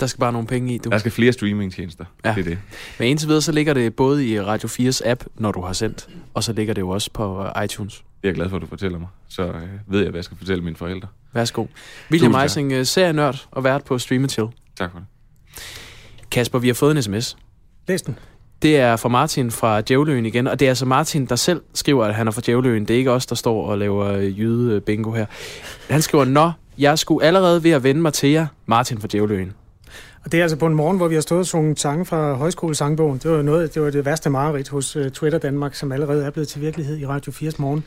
[0.01, 0.89] Der skal bare nogle penge i, du.
[0.89, 2.33] Der skal flere streamingtjenester, ja.
[2.35, 2.57] det er det.
[2.99, 6.07] Men indtil videre, så ligger det både i Radio 4's app, når du har sendt,
[6.33, 7.93] og så ligger det jo også på øh, iTunes.
[7.93, 9.07] Det er jeg glad for, at du fortæller mig.
[9.27, 11.07] Så øh, ved jeg, hvad jeg skal fortælle mine forældre.
[11.33, 11.65] Værsgo.
[12.11, 14.47] William Eising, uh, serienørd og vært på Stream Chill.
[14.77, 15.07] Tak for det.
[16.31, 17.37] Kasper, vi har fået en sms.
[17.87, 18.17] Læs den.
[18.61, 22.05] Det er fra Martin fra Djævløen igen, og det er altså Martin, der selv skriver,
[22.05, 22.85] at han er fra Djævløen.
[22.85, 25.25] Det er ikke os, der står og laver øh, jyde bingo her.
[25.89, 29.53] Han skriver, Nå, jeg skulle allerede ved at vende mig til jer, Martin fra Djævløen.
[30.23, 32.33] Og det er altså på en morgen, hvor vi har stået og sunget sange fra
[32.33, 33.19] højskolesangbogen.
[33.23, 36.29] Det var, noget, det var det værste mareridt hos uh, Twitter Danmark, som allerede er
[36.29, 37.83] blevet til virkelighed i Radio 4's morgen.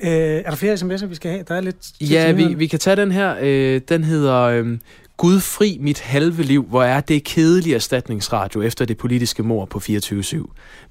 [0.00, 1.44] Uh, er der flere sms'er, vi skal have?
[1.48, 1.76] Der er lidt...
[2.00, 3.36] Ja, vi, vi kan tage den her.
[3.36, 4.60] Uh, den hedder...
[4.60, 4.68] Uh,
[5.22, 9.78] Gud fri mit halve liv, hvor er det kedelig erstatningsradio efter det politiske mor på
[9.78, 10.36] 24-7.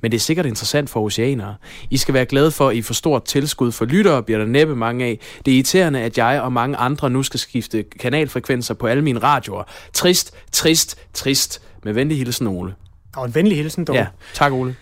[0.02, 1.56] Men det er sikkert interessant for oceanere.
[1.90, 4.76] I skal være glade for, at I får stort tilskud for lyttere, bliver der næppe
[4.76, 5.20] mange af.
[5.46, 9.20] Det er irriterende, at jeg og mange andre nu skal skifte kanalfrekvenser på alle mine
[9.20, 9.64] radioer.
[9.94, 11.62] Trist, trist, trist.
[11.84, 12.76] Med venlig hilsen, Ole.
[13.16, 13.96] Og en venlig hilsen, dog.
[13.96, 14.76] Ja, tak Ole.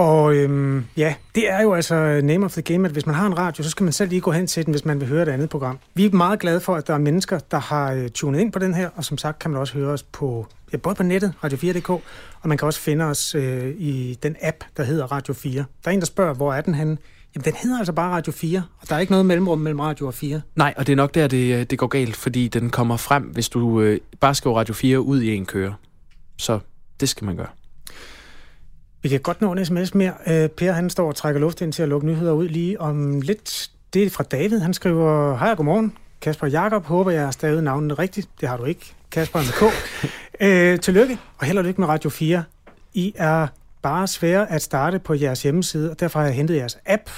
[0.00, 3.26] Og øhm, ja, det er jo altså name of the game, at hvis man har
[3.26, 5.22] en radio, så skal man selv lige gå hen til den, hvis man vil høre
[5.22, 5.78] et andet program.
[5.94, 8.58] Vi er meget glade for, at der er mennesker, der har øh, tunet ind på
[8.58, 11.32] den her, og som sagt kan man også høre os på, ja, både på nettet,
[11.44, 11.90] radio4.dk,
[12.40, 15.64] og man kan også finde os øh, i den app, der hedder Radio 4.
[15.84, 16.98] Der er en, der spørger, hvor er den henne?
[17.34, 20.06] Jamen, den hedder altså bare Radio 4, og der er ikke noget mellemrum mellem Radio
[20.06, 20.40] og 4.
[20.56, 23.22] Nej, og det er nok der, det, øh, det går galt, fordi den kommer frem,
[23.22, 25.74] hvis du øh, bare skriver Radio 4 ud i en køre.
[26.36, 26.58] Så
[27.00, 27.59] det skal man gøre.
[29.02, 30.12] Vi kan godt nå en sms mere.
[30.26, 33.20] Øh, per, han står og trækker luft ind til at lukke nyheder ud lige om
[33.20, 33.70] lidt.
[33.94, 34.58] Det er fra David.
[34.58, 35.92] Han skriver, hej godmorgen.
[36.20, 38.28] Kasper Jakob, håber jeg har stavet navnene rigtigt.
[38.40, 38.94] Det har du ikke.
[39.10, 39.74] Kasper med K.
[40.44, 42.44] øh, tillykke, og held og lykke med Radio 4.
[42.94, 43.46] I er
[43.82, 47.10] bare svære at starte på jeres hjemmeside, og derfor har jeg hentet jeres app.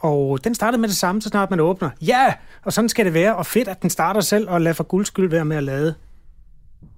[0.00, 1.90] Og den starter med det samme, så snart man åbner.
[2.00, 3.36] Ja, og sådan skal det være.
[3.36, 5.94] Og fedt, at den starter selv, og lad for guldskyld være med at lade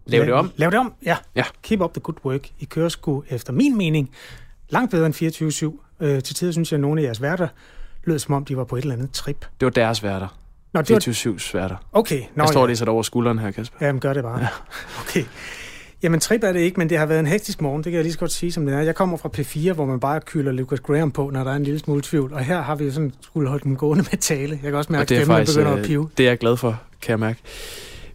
[0.07, 0.51] Lav det om.
[0.57, 1.17] Lav det om, ja.
[1.35, 1.45] ja.
[1.63, 2.49] Keep up the good work.
[2.59, 4.11] I kører sgu, efter min mening,
[4.69, 5.15] langt bedre end
[6.01, 6.05] 24-7.
[6.05, 7.49] Øh, til tider synes jeg, at nogle af jeres værter
[8.05, 9.47] lød som om, de var på et eller andet trip.
[9.61, 10.29] Det var deres værter.
[10.73, 11.77] Nå, det 24-7's værter.
[11.93, 12.23] Okay.
[12.35, 12.67] Nå, jeg står ja.
[12.67, 13.87] lige så over skulderen her, Kasper.
[13.87, 14.39] Jamen, gør det bare.
[14.39, 14.49] Ja.
[15.01, 15.25] Okay.
[16.03, 18.03] Jamen, trip er det ikke, men det har været en hektisk morgen, det kan jeg
[18.03, 18.81] lige så godt sige, som det er.
[18.81, 21.65] Jeg kommer fra P4, hvor man bare kylder Lucas Graham på, når der er en
[21.65, 24.51] lille smule tvivl, og her har vi jo sådan skulle holde dem gående med tale.
[24.63, 26.11] Jeg kan også mærke, at stemmen begynder at pive.
[26.17, 27.39] Det er jeg glad for, kan jeg mærke.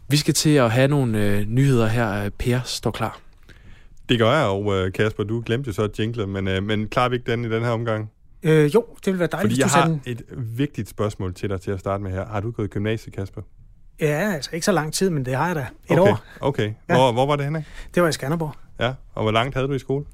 [0.08, 2.30] Vi skal til at have nogle øh, nyheder her.
[2.30, 3.20] Per står klar.
[4.10, 7.10] Det gør jeg, og øh, Kasper, du glemte så at jinkle, men, øh, men klarer
[7.10, 8.12] vi ikke den i den her omgang?
[8.44, 11.72] Øh, jo, det vil være dejligt, Fordi jeg har et vigtigt spørgsmål til dig til
[11.72, 12.26] at starte med her.
[12.26, 13.42] Har du gået i gymnasiet, Kasper?
[14.00, 15.68] Ja, altså ikke så lang tid, men det har jeg da.
[15.94, 16.24] Et okay, år.
[16.40, 16.74] Okay.
[16.86, 17.12] Hvor, ja.
[17.12, 17.66] hvor var det henne?
[17.96, 18.54] Det var i Skanderborg.
[18.80, 20.06] Ja, og hvor langt havde du i skole?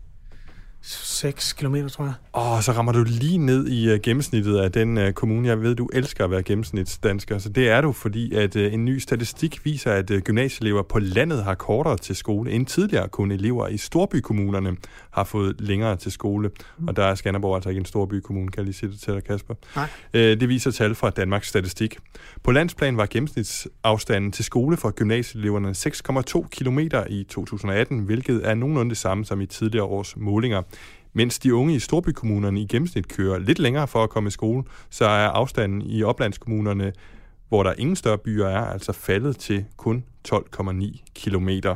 [0.81, 2.13] 6 km, tror jeg.
[2.33, 5.47] Åh, så rammer du lige ned i uh, gennemsnittet af den uh, kommune.
[5.47, 7.37] Jeg ved, du elsker at være gennemsnitsdansker.
[7.37, 10.99] Så det er du, fordi at uh, en ny statistik viser, at uh, gymnasieelever på
[10.99, 13.09] landet har kortere til skole end tidligere.
[13.09, 14.77] Kun elever i storbykommunerne
[15.11, 16.49] har fået længere til skole.
[16.77, 16.87] Mm.
[16.87, 19.23] Og der er Skanderborg altså ikke en storbykommune, kan jeg lige sige det til dig,
[19.23, 19.53] Kasper.
[19.75, 19.87] Nej.
[20.13, 21.97] Uh, det viser tal fra Danmarks Statistik.
[22.43, 25.69] På landsplan var gennemsnitsafstanden til skole for gymnasieeleverne
[26.41, 30.61] 6,2 km i 2018, hvilket er nogenlunde det samme som i tidligere års målinger.
[31.13, 34.63] Mens de unge i storbykommunerne i gennemsnit kører lidt længere for at komme i skole,
[34.89, 36.93] så er afstanden i oplandskommunerne,
[37.49, 41.75] hvor der ingen større byer er, altså faldet til kun 12,9 kilometer.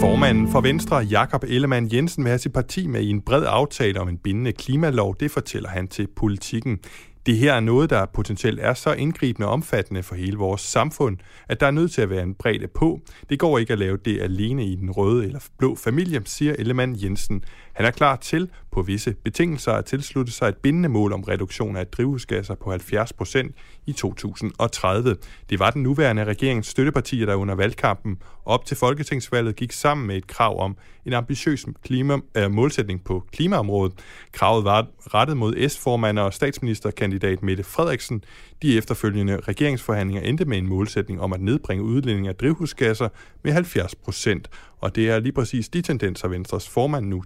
[0.00, 4.00] Formanden for Venstre, Jakob Ellemann Jensen, vil have sit parti med i en bred aftale
[4.00, 5.16] om en bindende klimalov.
[5.20, 6.78] Det fortæller han til politikken.
[7.26, 11.18] Det her er noget, der potentielt er så indgribende og omfattende for hele vores samfund,
[11.48, 13.00] at der er nødt til at være en bredde på.
[13.28, 16.96] Det går ikke at lave det alene i den røde eller blå familie, siger Ellemann
[17.02, 17.44] Jensen.
[17.72, 21.76] Han er klar til på visse betingelser at tilslutte sig et bindende mål om reduktion
[21.76, 23.54] af drivhusgasser på 70 procent
[23.86, 25.16] i 2030.
[25.50, 30.16] Det var den nuværende regerings støttepartier, der under valgkampen op til folketingsvalget gik sammen med
[30.16, 33.92] et krav om en ambitiøs klima, øh, målsætning på klimaområdet.
[34.32, 38.24] Kravet var rettet mod S-formand og statsministerkandidat Mette Frederiksen.
[38.62, 43.08] De efterfølgende regeringsforhandlinger endte med en målsætning om at nedbringe udledning af drivhusgasser
[43.42, 44.48] med 70 procent.
[44.80, 47.22] Og det er lige præcis de tendenser, Venstres formand nu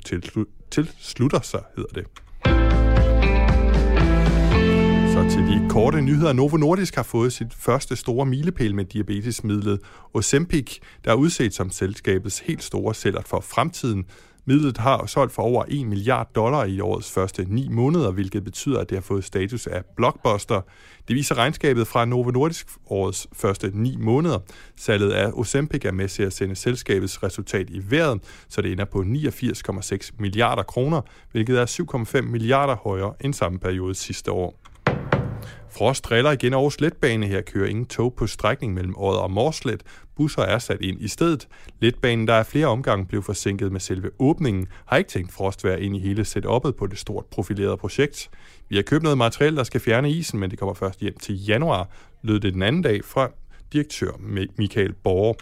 [0.70, 2.06] tilslutter sig, hedder det.
[5.12, 6.32] Så til de korte nyheder.
[6.32, 9.80] Novo Nordisk har fået sit første store milepæl med diabetesmidlet
[10.14, 14.04] Ozempic, der er udset som selskabets helt store sælger for fremtiden.
[14.46, 18.80] Midlet har solgt for over 1 milliard dollar i årets første 9 måneder, hvilket betyder,
[18.80, 20.60] at det har fået status af blockbuster.
[21.08, 24.38] Det viser regnskabet fra Novo Nordisk årets første 9 måneder.
[24.76, 28.84] Salget af Ozempic er med til at sende selskabets resultat i vejret, så det ender
[28.84, 31.00] på 89,6 milliarder kroner,
[31.32, 31.66] hvilket er
[32.16, 34.63] 7,5 milliarder højere end samme periode sidste år.
[35.76, 37.26] Frost driller igen over sletbane.
[37.26, 39.82] Her kører ingen tog på strækning mellem Odder og Morslet.
[40.16, 41.48] Busser er sat ind i stedet.
[41.80, 45.82] Letbanen, der er flere omgange blev forsinket med selve åbningen, har ikke tænkt Frost være
[45.82, 48.30] ind i hele setup'et på det stort profilerede projekt.
[48.68, 51.44] Vi har købt noget materiel, der skal fjerne isen, men det kommer først hjem til
[51.44, 51.88] januar,
[52.22, 53.30] lød det den anden dag fra
[53.72, 54.10] direktør
[54.58, 55.36] Michael Borg.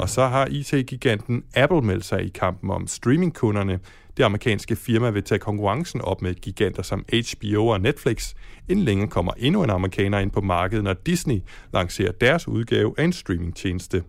[0.00, 3.80] Og så har IT-giganten Apple meldt sig i kampen om streamingkunderne.
[4.16, 8.34] Det amerikanske firma vil tage konkurrencen op med giganter som HBO og Netflix.
[8.68, 11.40] Inden længe kommer endnu en amerikaner ind på markedet, når Disney
[11.74, 14.02] lancerer deres udgave af en streamingtjeneste.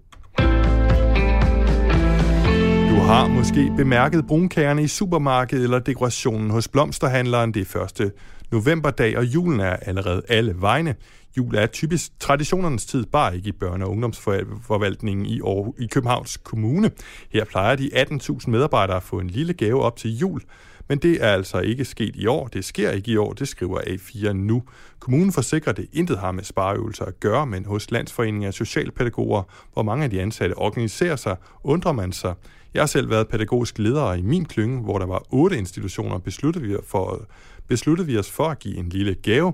[2.90, 7.54] Du har måske bemærket brunkagerne i supermarkedet eller dekorationen hos blomsterhandleren.
[7.54, 8.12] Det er første
[8.52, 10.96] novemberdag, og julen er allerede alle vegne.
[11.38, 16.38] Jul er typisk traditionernes tid, bare ikke i børne- og ungdomsforvaltningen i, Aarhus, i Københavns
[16.38, 16.91] Kommune.
[17.30, 20.41] Her plejer de 18.000 medarbejdere at få en lille gave op til jul,
[20.88, 22.48] men det er altså ikke sket i år.
[22.48, 24.63] Det sker ikke i år, det skriver A4 nu.
[25.00, 29.84] Kommunen forsikrer, det intet har med spareøvelser at gøre, men hos Landsforeningen af Socialpædagoger, hvor
[29.84, 32.34] mange af de ansatte organiserer sig, undrer man sig.
[32.74, 36.65] Jeg har selv været pædagogisk leder i min klynge, hvor der var otte institutioner, besluttede
[36.65, 37.26] vi, for,
[37.67, 39.54] besluttede vi os for at give en lille gave.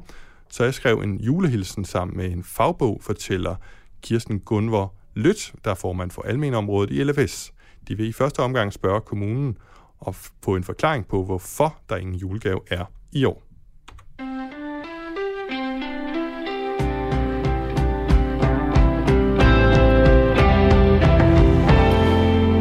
[0.50, 3.56] Så jeg skrev en julehilsen sammen med en fagbog, fortæller
[4.02, 7.54] Kirsten Gunvor Lødt, der er formand for almenområdet i LFS.
[7.88, 9.58] De vil i første omgang spørge kommunen
[10.00, 13.44] og få en forklaring på, hvorfor der ingen julegave er i år.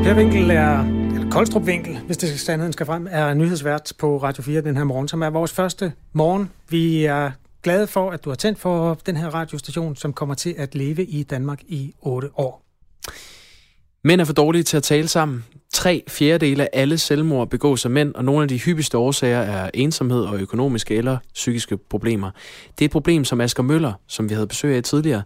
[0.07, 0.81] Per Winkel er,
[1.15, 4.77] eller Koldstrup Winkel, hvis det skal sandheden skal frem, er nyhedsvært på Radio 4 den
[4.77, 6.51] her morgen, som er vores første morgen.
[6.69, 7.31] Vi er
[7.67, 11.05] glade for, at du har tændt for den her radiostation, som kommer til at leve
[11.05, 12.63] i Danmark i 8 år.
[14.05, 15.45] Mænd er for dårlige til at tale sammen.
[15.73, 19.71] Tre fjerdedele af alle selvmord begås af mænd, og nogle af de hyppigste årsager er
[19.75, 22.31] ensomhed og økonomiske eller psykiske problemer.
[22.79, 25.23] Det er et problem, som Asger Møller, som vi havde besøg af tidligere,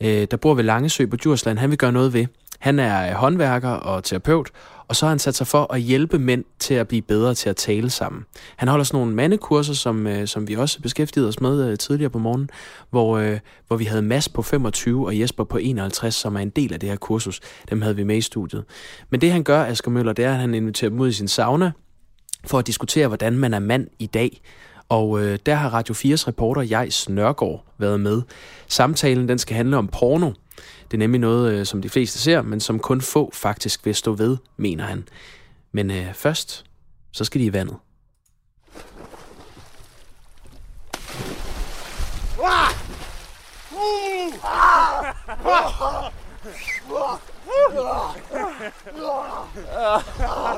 [0.00, 2.26] øh, der bor ved Langesø på Djursland, han vil gøre noget ved.
[2.60, 4.50] Han er håndværker og terapeut,
[4.88, 7.48] og så har han sat sig for at hjælpe mænd til at blive bedre til
[7.48, 8.24] at tale sammen.
[8.56, 12.10] Han holder sådan nogle mandekurser, som, øh, som vi også beskæftigede os med øh, tidligere
[12.10, 12.50] på morgen,
[12.90, 16.50] hvor, øh, hvor vi havde Mads på 25 og Jesper på 51, som er en
[16.50, 17.40] del af det her kursus.
[17.70, 18.64] Dem havde vi med i studiet.
[19.10, 21.28] Men det han gør, Asger Møller, det er, at han inviterer dem ud i sin
[21.28, 21.72] sauna
[22.44, 24.40] for at diskutere, hvordan man er mand i dag.
[24.88, 28.22] Og øh, der har Radio 4's reporter Jais Nørgaard været med.
[28.68, 30.30] Samtalen den skal handle om porno.
[30.90, 33.94] Det er nemlig noget, øh, som de fleste ser, men som kun få faktisk vil
[33.94, 35.08] stå ved, mener han.
[35.72, 36.64] Men øh, først,
[37.12, 37.76] så skal de i vandet.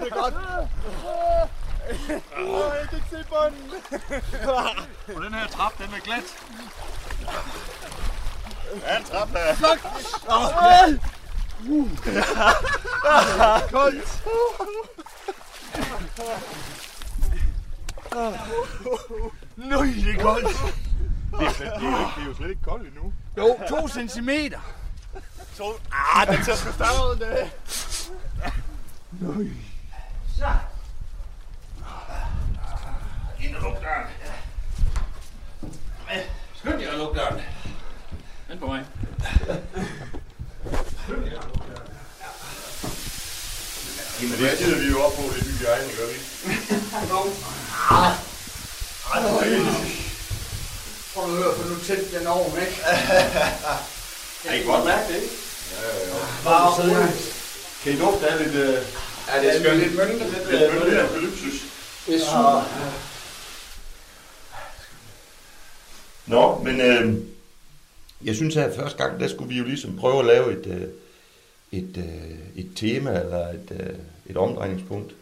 [0.00, 0.34] det er godt.
[2.38, 3.70] Åh, jeg kan ikke se bunden.
[5.16, 6.38] Og den her trap, den er glat.
[8.80, 9.54] Ja, en trap der.
[11.68, 11.88] Uh.
[13.70, 14.22] Koldt.
[19.56, 20.46] Nøj, det er koldt.
[21.38, 23.12] Det er, slet, det, er jo ikke, det er jo slet ikke koldt endnu.
[23.36, 24.60] Jo, to centimeter.
[25.56, 25.64] To...
[25.92, 27.50] Ah, den tager sgu større end det.
[29.20, 29.46] Nøj.
[30.36, 30.46] Så.
[33.40, 34.06] Ind og luk døren.
[36.54, 37.40] Skynd jer at lukke døren.
[38.48, 38.84] Vent på mig.
[41.02, 41.88] Skynd jer at lukke døren.
[44.20, 46.26] Men det gider vi jo op på, det bygger egen, gør vi ikke?
[47.10, 47.20] Jo.
[47.90, 48.12] Ah.
[49.12, 49.22] Ej,
[51.14, 52.78] Prøv at høre, for nu tændte den over, ikke?
[54.42, 55.34] Kan I godt mærke det, ikke?
[55.72, 56.14] Ja, ja, ja.
[56.44, 57.34] Bare roligt.
[57.82, 58.54] Kan I dufte af lidt...
[58.54, 58.86] Uh...
[59.28, 59.78] Ja, det er skønt.
[59.78, 61.54] Lidt mønte, lidt, lidt mønte af eukalyptus.
[62.06, 62.64] Det er super.
[66.26, 67.31] Nå, men øh,
[68.24, 70.88] jeg synes, at første gang, der skulle vi jo ligesom prøve at lave et, øh,
[71.72, 75.14] et, øh, et tema eller et, øh, et omdrejningspunkt.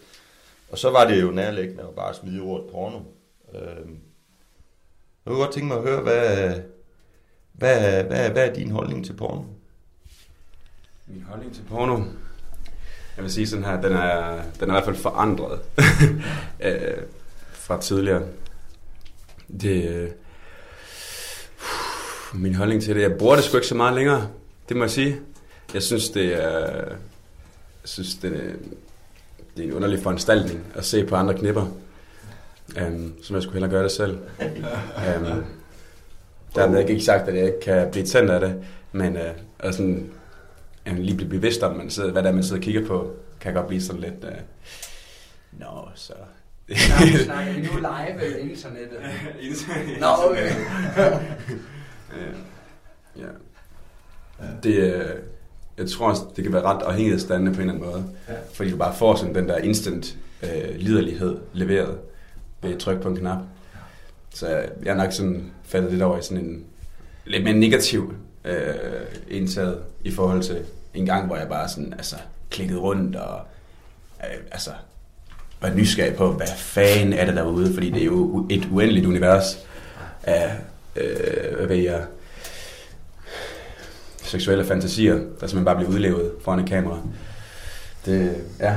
[0.71, 2.99] Og så var det jo nærliggende at bare smide ordet porno.
[3.55, 3.89] Øh,
[5.25, 6.61] jeg kunne godt tænke mig at høre, hvad,
[7.53, 9.43] hvad, hvad, hvad er din holdning til porno?
[11.07, 12.03] Min holdning til porno?
[13.17, 15.61] Jeg vil sige sådan her, den er, den er i hvert fald forandret
[17.67, 18.23] fra tidligere.
[19.61, 20.11] Det, øh,
[22.35, 24.29] min holdning til det, jeg bruger det sgu ikke så meget længere,
[24.69, 25.21] det må jeg sige.
[25.75, 26.71] Jeg synes, det er,
[27.83, 28.57] jeg synes, det er,
[29.57, 31.67] det er en underlig foranstaltning at se på andre knipper.
[32.87, 34.19] Um, som jeg skulle hellere gøre det selv.
[34.41, 35.45] Um,
[36.55, 39.23] dermed ikke sagt, at jeg ikke kan blive tændt af det, men uh,
[39.59, 40.11] at sådan,
[40.91, 43.55] uh, lige blive bevidst om, man sidder, hvad der man sidder og kigger på, kan
[43.55, 44.25] godt blive sådan lidt...
[44.25, 44.31] Uh,
[45.59, 46.13] Nå, no, så...
[46.77, 48.99] Snakker, snakker vi nu live eller internettet?
[50.01, 50.53] Nå, no, okay.
[52.13, 53.27] Uh, ja.
[54.63, 55.11] Det, uh,
[55.79, 58.05] jeg tror også, det kan være ret afhængighedsdannende på en eller anden måde.
[58.29, 58.35] Ja.
[58.55, 61.99] Fordi du bare får sådan den der instant uh, liderlighed leveret
[62.63, 63.39] ved at trykke på en knap.
[64.35, 64.49] Så
[64.83, 66.65] jeg har nok sådan faldet lidt over i sådan en
[67.25, 68.75] lidt mere negativ øh,
[69.29, 70.59] indtaget i forhold til
[70.95, 72.17] en gang, hvor jeg bare sådan, altså,
[72.51, 73.41] klikkede rundt og
[74.21, 74.71] øh, altså,
[75.61, 79.67] var nysgerrig på, hvad fanden er det derude, fordi det er jo et uendeligt univers
[80.23, 80.57] af,
[80.97, 82.03] øh, hvad ved jeg,
[84.23, 86.99] seksuelle fantasier, der simpelthen bare bliver udlevet foran et kamera.
[88.07, 88.75] Det, ja.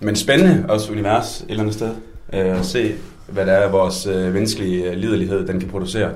[0.00, 1.94] Men spændende også univers et eller andet sted.
[2.32, 2.94] Øh, at se,
[3.26, 6.10] hvad det er, vores øh, menneskelige øh, liderlighed, den kan producere.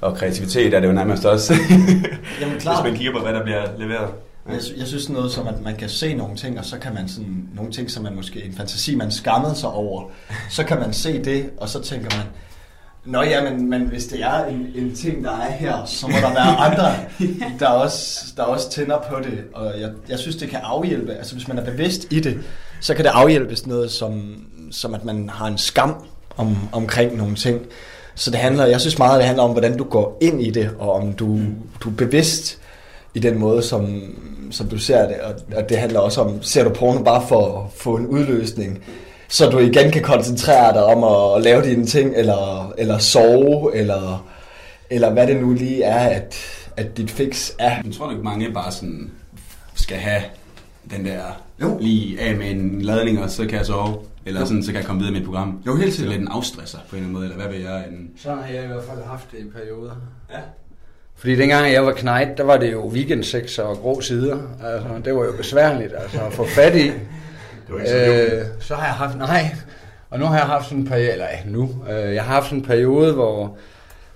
[0.00, 1.54] Og kreativitet er det jo nærmest også,
[2.40, 2.82] Jamen, klar.
[2.82, 4.10] hvis man kigger på, hvad der bliver leveret.
[4.48, 4.52] Ja.
[4.52, 7.08] Jeg, jeg synes noget som, at man kan se nogle ting, og så kan man
[7.08, 10.10] sådan, nogle ting, som er måske en fantasi, man skammede sig over,
[10.50, 12.26] så kan man se det, og så tænker man,
[13.04, 16.16] Nå ja, men, men hvis det er en, en ting, der er her, så må
[16.16, 16.94] der være andre,
[17.60, 19.44] der også, der også tænder på det.
[19.54, 21.12] Og jeg, jeg synes, det kan afhjælpe.
[21.12, 22.40] Altså hvis man er bevidst i det,
[22.80, 25.94] så kan det afhjælpes noget som, som at man har en skam
[26.36, 27.60] om, omkring nogle ting.
[28.14, 30.70] Så det handler, jeg synes meget, det handler om, hvordan du går ind i det,
[30.78, 31.38] og om du,
[31.80, 32.58] du er bevidst
[33.14, 34.02] i den måde, som,
[34.50, 35.16] som du ser det.
[35.20, 38.84] Og, og det handler også om, ser du porno bare for at få en udløsning,
[39.30, 43.76] så du igen kan koncentrere dig om at, at lave dine ting, eller, eller sove,
[43.76, 44.26] eller,
[44.90, 46.36] eller hvad det nu lige er, at,
[46.76, 47.76] at dit fix er.
[47.84, 49.10] Jeg tror nok, mange bare sådan
[49.74, 50.22] skal have
[50.90, 51.22] den der
[51.62, 51.78] jo.
[51.80, 53.98] lige af med en ladning, og så kan jeg sove.
[54.26, 55.62] Eller sådan, så kan jeg komme videre med et program.
[55.66, 56.12] Jo, helt sikkert.
[56.12, 57.84] Lidt en afstresser på en eller anden måde, eller hvad vil jeg?
[57.90, 58.10] En...
[58.16, 59.94] Sådan har jeg i hvert fald haft det i perioder.
[60.30, 60.38] Ja.
[61.16, 64.38] Fordi dengang jeg var knægt, der var det jo weekendsex og grå sider.
[64.64, 66.90] Altså, det var jo besværligt altså, at få fat i.
[67.70, 69.56] det var ikke så, øh, så har jeg haft, nej,
[70.10, 72.58] og nu har jeg haft sådan en periode, eller nu, øh, jeg har haft sådan
[72.58, 73.56] en periode, hvor,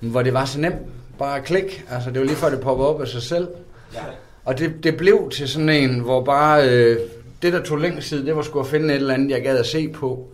[0.00, 0.76] hvor det var så nemt
[1.18, 1.84] bare at klik.
[1.90, 3.48] Altså, det var lige før det poppede op af sig selv.
[3.94, 4.00] Ja.
[4.44, 6.98] Og det, det blev til sådan en, hvor bare øh,
[7.42, 9.58] det, der tog længst tid, det var sgu at finde et eller andet, jeg gad
[9.58, 10.28] at se på.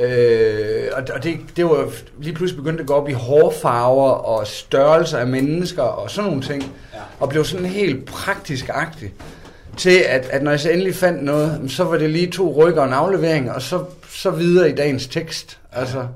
[0.00, 5.18] Øh, og det, det var lige pludselig begyndt at gå op i hårfarver og størrelser
[5.18, 6.62] af mennesker og sådan nogle ting.
[6.94, 6.98] Ja.
[7.20, 9.12] Og blev sådan helt praktisk-agtigt
[9.78, 12.80] til, at, at når jeg så endelig fandt noget, så var det lige to rykker
[12.80, 15.58] og en aflevering, og så, så videre i dagens tekst.
[15.72, 16.06] Altså,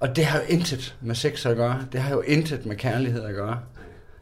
[0.00, 1.78] Og det har jo intet med sex at gøre.
[1.92, 3.58] Det har jo intet med kærlighed at gøre.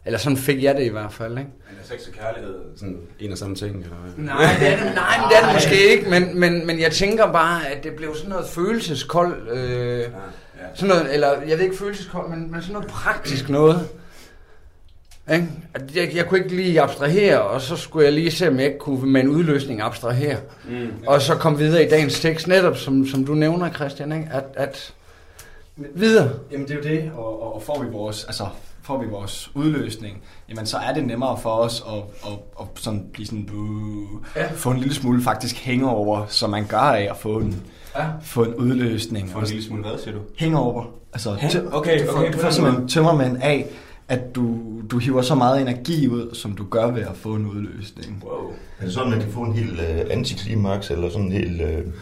[0.07, 1.51] Eller sådan fik jeg det i hvert fald, ikke?
[1.69, 3.77] Men er sex og kærlighed sådan en og samme ting?
[3.77, 3.97] Eller?
[4.17, 7.33] Nej, det er det, nej, det er det måske ikke, men, men, men jeg tænker
[7.33, 10.07] bare, at det blev sådan noget følelseskold, øh, ja, ja.
[10.75, 13.89] sådan noget, eller jeg ved ikke følelseskold, men, men sådan noget praktisk noget.
[15.33, 15.49] Ikke?
[15.95, 18.79] Jeg, jeg kunne ikke lige abstrahere, og så skulle jeg lige se, om jeg ikke
[18.79, 20.37] kunne med en udløsning abstrahere.
[20.69, 20.87] Mm, ja.
[21.07, 24.29] Og så kom videre i dagens tekst, netop som, som du nævner, Christian, ikke?
[24.33, 24.95] At, at
[25.95, 26.31] videre.
[26.53, 28.47] Jamen det er jo det, og, og, får vi vores, altså
[28.83, 33.07] får vi vores udløsning, jamen så er det nemmere for os at, at, at sådan
[33.13, 34.47] blive sådan, uh, ja.
[34.55, 37.63] få en lille smule faktisk hangover, som man gør af at få en,
[37.97, 38.07] ja.
[38.23, 39.31] få en udløsning.
[39.31, 40.21] Få en lille smule hvad, siger du?
[40.39, 40.85] Hangover.
[41.13, 43.67] Altså, okay, okay, du får, okay, du får simpelthen tømmermænd af,
[44.11, 44.59] at du,
[44.91, 48.25] du hiver så meget energi ud, som du gør ved at få en udløsning.
[48.25, 48.51] Wow.
[48.79, 51.63] Er det sådan, man kan få en helt uh, antiklimaks, eller sådan en helt...
[51.63, 51.93] Uh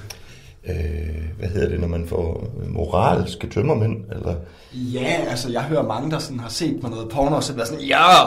[0.68, 4.04] øh, hvad hedder det, når man får moralske tømmermænd?
[4.12, 4.34] Eller?
[4.72, 7.66] Ja, altså jeg hører mange, der sådan har set på noget porno, og så bliver
[7.66, 8.24] sådan, ja,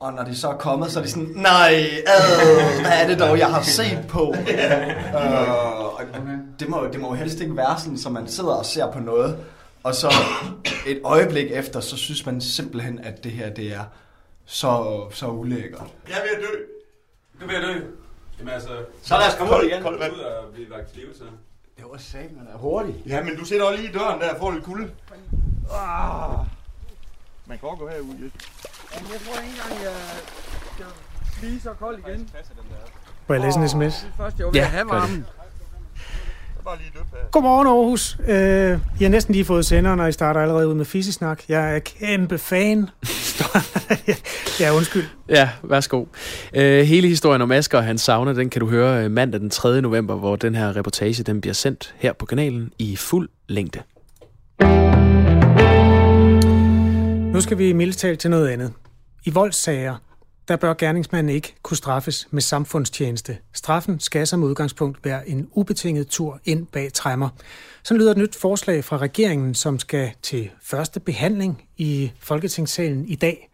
[0.00, 3.18] og når de så er kommet, så er de sådan, nej, ad, hvad er det
[3.18, 4.34] dog, jeg har set på?
[4.38, 5.36] øh,
[6.60, 8.98] det, må, det må jo helst ikke være sådan, så man sidder og ser på
[8.98, 9.36] noget,
[9.82, 10.12] og så
[10.86, 13.84] et øjeblik efter, så synes man simpelthen, at det her, det er
[14.44, 15.86] så, så ulækkert.
[16.08, 16.58] Jeg er ved at dø.
[17.40, 17.86] Du er ved at dø.
[18.38, 18.84] Jamen altså...
[19.02, 19.82] Så lad os komme ud igen.
[19.82, 20.14] Kold vand.
[20.14, 21.24] Ud og blive lagt til levelse.
[21.76, 23.02] Det var sagt, man er hurtig.
[23.06, 24.90] Ja, men du sætter også lige i døren der og får lidt kulde.
[25.72, 26.38] Ah.
[27.46, 28.32] Man kan også gå herud, ikke?
[28.94, 29.92] Jamen, jeg tror ikke engang, jeg
[30.74, 30.86] skal
[31.40, 32.30] blive så kold igen.
[33.26, 33.94] Må jeg læse en sms?
[33.94, 35.26] Det første, jeg vil ja, have varmen.
[37.32, 38.16] Godmorgen Aarhus.
[38.18, 41.42] Uh, I har næsten lige fået senderen, og I starter allerede ud med fissesnak.
[41.48, 42.88] Jeg er kæmpe fan.
[44.60, 45.04] ja, undskyld.
[45.28, 46.04] Ja, værsgo.
[46.56, 49.50] Uh, hele historien om Asger og hans sauna, den kan du høre øh, mandag den
[49.50, 49.80] 3.
[49.80, 53.82] november, hvor den her reportage den bliver sendt her på kanalen i fuld længde.
[57.32, 58.72] Nu skal vi mildest til noget andet.
[59.24, 59.96] I voldssager,
[60.48, 63.38] der bør gerningsmanden ikke kunne straffes med samfundstjeneste.
[63.52, 67.28] Straffen skal som udgangspunkt være en ubetinget tur ind bag træmmer.
[67.82, 73.14] Så lyder et nyt forslag fra regeringen, som skal til første behandling i Folketingssalen i
[73.14, 73.50] dag.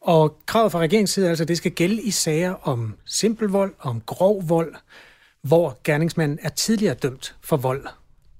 [0.00, 3.48] Og kravet fra regeringens side er altså, at det skal gælde i sager om simpel
[3.48, 4.74] vold, om grov vold,
[5.42, 7.86] hvor gerningsmanden er tidligere dømt for vold,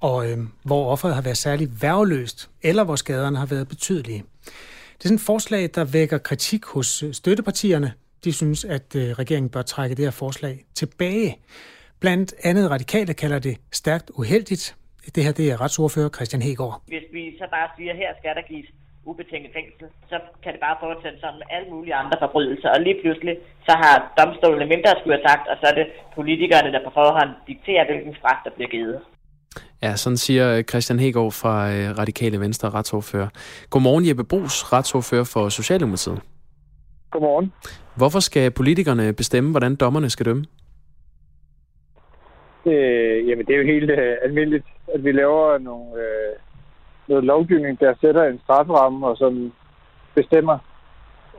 [0.01, 4.25] og øh, hvor offeret har været særligt værveløst, eller hvor skaderne har været betydelige.
[4.99, 7.91] Det er sådan et forslag, der vækker kritik hos øh, støttepartierne.
[8.25, 11.31] De synes, at øh, regeringen bør trække det her forslag tilbage.
[12.01, 14.65] Blandt andet radikale kalder det stærkt uheldigt.
[15.15, 16.83] Det her det er retsordfører Christian Hegård.
[16.87, 18.69] Hvis vi så bare siger, her skal der gives
[19.11, 22.69] ubetinget fængsel, så kan det bare fortsætte sådan med alle mulige andre forbrydelser.
[22.75, 23.35] Og lige pludselig,
[23.69, 25.87] så har domstolene mindre skulle have sagt, og så er det
[26.19, 28.99] politikerne, der på forhånd dikterer, hvilken straf der bliver givet.
[29.83, 33.29] Ja, sådan siger øh, Christian Hegård fra øh, Radikale Venstre retsordfører.
[33.71, 36.21] Godmorgen Jeppe Brugs, retsordfører for Socialdemokratiet.
[37.11, 37.53] Godmorgen.
[37.97, 40.45] Hvorfor skal politikerne bestemme, hvordan dommerne skal dømme?
[42.67, 46.33] Øh, jamen, det er jo helt øh, almindeligt, at vi laver nogle, øh,
[47.09, 49.53] noget lovgivning, der sætter en strafferamme, og som
[50.15, 50.59] bestemmer,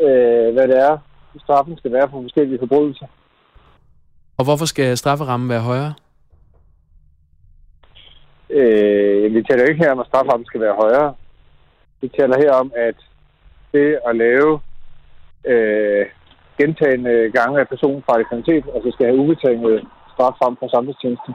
[0.02, 0.98] øh, hvad det er,
[1.44, 3.06] straffen skal være for forskellige forbrydelser.
[4.38, 5.94] Og hvorfor skal strafferammen være højere?
[8.50, 11.14] Øh, vi taler ikke her om, at straframmen skal være højere.
[12.02, 12.96] Vi taler her om, at
[13.74, 14.60] det at lave
[15.46, 16.06] øh,
[16.58, 21.32] gentagende gange af personfarlig kriminalitet, altså skal have ubetinget straf frem for samfundstjeneste.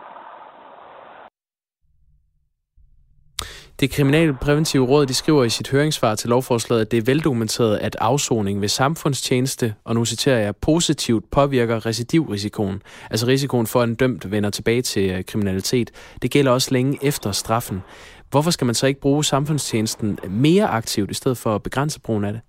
[3.85, 7.97] Det kriminalpræventive råd de skriver i sit høringssvar til lovforslaget, at det er veldokumenteret, at
[8.01, 13.95] afsoning ved samfundstjeneste, og nu citerer jeg, positivt påvirker recidivrisikoen, altså risikoen for, at en
[13.95, 16.17] dømt vender tilbage til øh, kriminalitet.
[16.23, 17.83] Det gælder også længe efter straffen.
[18.31, 22.25] Hvorfor skal man så ikke bruge samfundstjenesten mere aktivt, i stedet for at begrænse brugen
[22.25, 22.43] af det?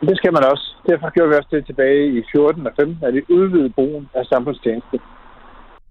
[0.00, 0.76] Det skal man også.
[0.88, 4.24] Derfor gjorde vi også det tilbage i 14 og 15, at vi udvidede brugen af
[4.26, 4.98] samfundstjeneste.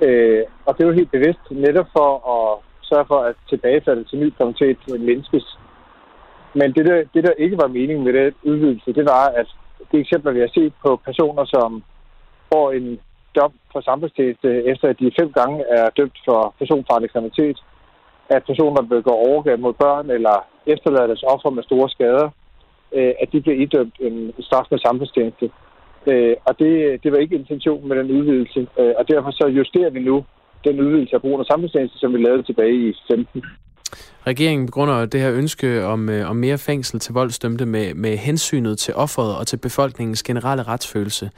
[0.01, 4.30] Øh, og det var helt bevidst netop for at sørge for, at tilbagefaldet til ny
[4.38, 4.80] kvalitet
[5.10, 5.58] mindskes.
[6.54, 9.48] Men det der, det, der ikke var meningen med det udvidelse, det var, at
[9.92, 11.84] de eksempler, vi har set på personer, som
[12.54, 13.00] får en
[13.36, 17.58] dom for samfundstjeneste, efter at de fem gange er dømt for personfarlig kriminalitet,
[18.30, 20.36] at personer begår overgreb mod børn eller
[20.66, 22.30] efterlader deres offer med store skader,
[22.98, 25.52] øh, at de bliver idømt en straf med samfundstjeneste.
[26.08, 29.89] Øh, og det, det var ikke intentionen med den udvidelse, øh, og derfor så justerer
[29.89, 30.26] vi nu
[30.64, 33.43] den udvidelse af brugen af samfundstjeneste, som vi lavede tilbage i 15.
[34.28, 38.80] Regeringen begrunder det her ønske om, øh, om mere fængsel til voldsdømte med, med hensynet
[38.80, 41.30] til offeret og til befolkningens generelle retsfølelse.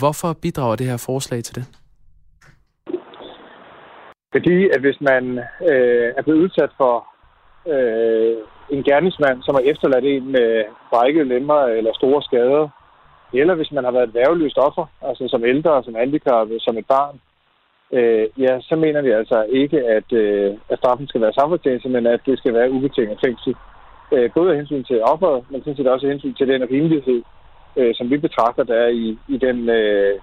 [0.00, 1.64] Hvorfor bidrager det her forslag til det?
[4.34, 5.38] Fordi at hvis man
[5.70, 6.94] øh, er blevet udsat for
[7.72, 8.36] øh,
[8.70, 12.68] en gerningsmand, som har efterladt en med brækket lemmer eller store skader,
[13.32, 16.86] eller hvis man har været et værveløst offer, altså som ældre, som handicappet, som et
[16.86, 17.20] barn,
[17.92, 22.06] øh, ja, så mener vi altså ikke, at, øh, at straffen skal være samfundstjeneste, men
[22.06, 23.54] at det skal være ubetinget fængsel.
[24.12, 27.22] Øh, både af hensyn til offeret, men sådan set også af hensyn til den rimelighed,
[27.76, 30.14] øh, som vi betragter, der er i, i, den, øh,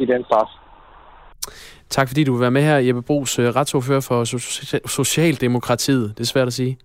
[0.00, 0.50] i den straf.
[1.88, 4.24] Tak fordi du vil være med her, Jeppe Brugs, øh, retsordfører for
[4.88, 6.18] Socialdemokratiet.
[6.18, 6.78] Det er svært at sige.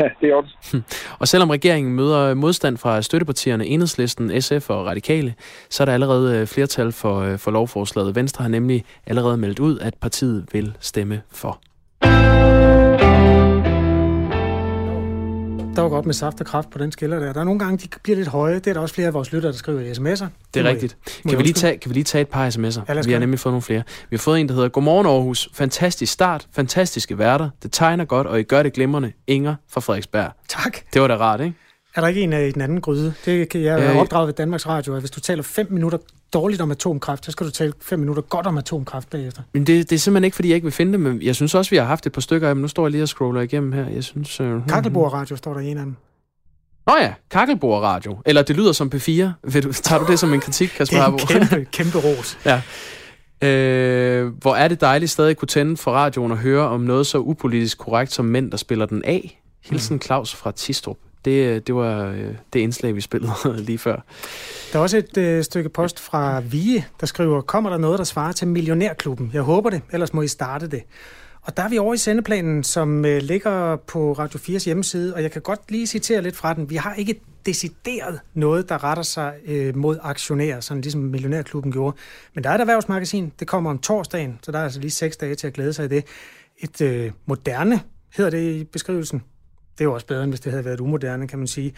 [0.00, 0.56] Ja, det er også.
[0.72, 0.82] Hm.
[1.18, 5.34] Og selvom regeringen møder modstand fra støttepartierne Enhedslisten, SF og Radikale,
[5.70, 8.14] så er der allerede øh, flertal for, øh, for lovforslaget.
[8.14, 11.60] Venstre har nemlig allerede meldt ud, at partiet vil stemme for.
[15.76, 17.32] Der var godt med saft og kraft på den skiller der.
[17.32, 18.54] Der er nogle gange, de bliver lidt høje.
[18.54, 20.26] Det er der også flere af vores lyttere, der skriver i sms'er.
[20.54, 20.96] Det er rigtigt.
[21.28, 22.82] Kan vi, lige tage, kan vi lige tage et par sms'er?
[22.88, 23.82] Ja, vi har nemlig fået nogle flere.
[24.10, 25.48] Vi har fået en, der hedder, Godmorgen Aarhus.
[25.54, 26.48] Fantastisk start.
[26.52, 27.50] Fantastiske værter.
[27.62, 29.12] Det tegner godt, og I gør det glimrende.
[29.26, 30.32] Inger fra Frederiksberg.
[30.48, 30.76] Tak.
[30.94, 31.54] Det var da rart, ikke?
[31.94, 33.14] Er der ikke en af i den anden gryde?
[33.24, 35.98] Det kan jeg øh, opdraget ved Danmarks Radio, at hvis du taler fem minutter
[36.32, 39.42] dårligt om atomkraft, så skal du tale fem minutter godt om atomkraft bagefter.
[39.52, 41.54] Men det, det er simpelthen ikke, fordi jeg ikke vil finde det, men jeg synes
[41.54, 43.72] også, vi har haft et par stykker Men Nu står jeg lige og scroller igennem
[43.72, 43.88] her.
[43.88, 44.40] Jeg synes...
[44.40, 45.96] Uh, Kakkelbord Radio står der i en af dem.
[46.86, 48.18] Nå ja, kakkelbord radio.
[48.26, 49.08] Eller det lyder som P4.
[49.52, 50.96] Vil du, tager du det som en kritik, Kasper
[51.28, 52.38] Det er en kæmpe, kæmpe ros.
[52.50, 52.62] ja.
[53.48, 57.06] Øh, hvor er det dejligt stadig at kunne tænde for radioen og høre om noget
[57.06, 59.40] så upolitisk korrekt som mænd, der spiller den af.
[59.64, 60.02] Hilsen mm.
[60.02, 60.96] Claus fra Tistrup.
[61.24, 63.32] Det, øh, det var øh, det indslag, vi spillede
[63.68, 64.04] lige før.
[64.72, 68.04] Der er også et øh, stykke post fra Vie, der skriver, kommer der noget, der
[68.04, 69.30] svarer til Millionærklubben?
[69.32, 70.82] Jeg håber det, ellers må I starte det.
[71.42, 75.22] Og der er vi over i sendeplanen, som øh, ligger på Radio 4's hjemmeside, og
[75.22, 76.70] jeg kan godt lige citere lidt fra den.
[76.70, 81.96] Vi har ikke decideret noget, der retter sig øh, mod aktionærer, sådan ligesom Millionærklubben gjorde.
[82.34, 85.16] Men der er et erhvervsmagasin, det kommer om torsdagen, så der er altså lige seks
[85.16, 86.04] dage til at glæde sig i det.
[86.58, 87.80] Et øh, moderne,
[88.16, 89.22] hedder det i beskrivelsen.
[89.72, 91.72] Det er jo også bedre, end hvis det havde været umoderne, kan man sige.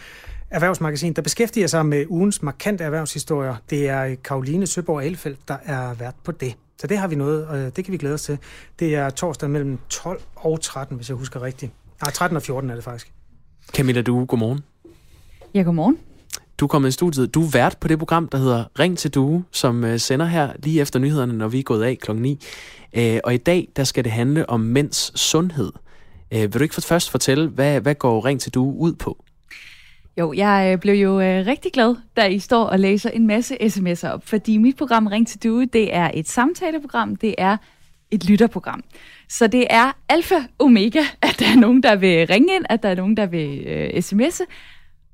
[0.49, 3.55] Erhvervsmagasin, der beskæftiger sig med ugens markante erhvervshistorier.
[3.69, 6.55] Det er Karoline Søborg Elfeldt, der er vært på det.
[6.77, 8.37] Så det har vi noget, og det kan vi glæde os til.
[8.79, 11.71] Det er torsdag mellem 12 og 13, hvis jeg husker rigtigt.
[12.01, 13.11] Nej, 13 og 14 er det faktisk.
[13.73, 14.59] Camilla du, godmorgen.
[15.53, 15.97] Ja, godmorgen.
[16.57, 17.33] Du er kommet i studiet.
[17.33, 20.53] Du er vært på det program, der hedder Ring til Due, som uh, sender her
[20.63, 22.11] lige efter nyhederne, når vi er gået af kl.
[22.15, 22.39] 9.
[22.97, 25.71] Uh, og i dag, der skal det handle om mænds sundhed.
[26.33, 29.23] Øh, vil du ikke først fortælle, hvad, hvad går Ring til du ud på?
[30.17, 33.55] Jo, jeg øh, blev jo øh, rigtig glad, da I står og læser en masse
[33.61, 37.57] sms'er op, fordi mit program Ring til Due, det er et samtaleprogram, det er
[38.11, 38.83] et lytterprogram.
[39.29, 42.89] Så det er alfa omega, at der er nogen, der vil ringe ind, at der
[42.89, 44.43] er nogen, der vil øh, sms'e,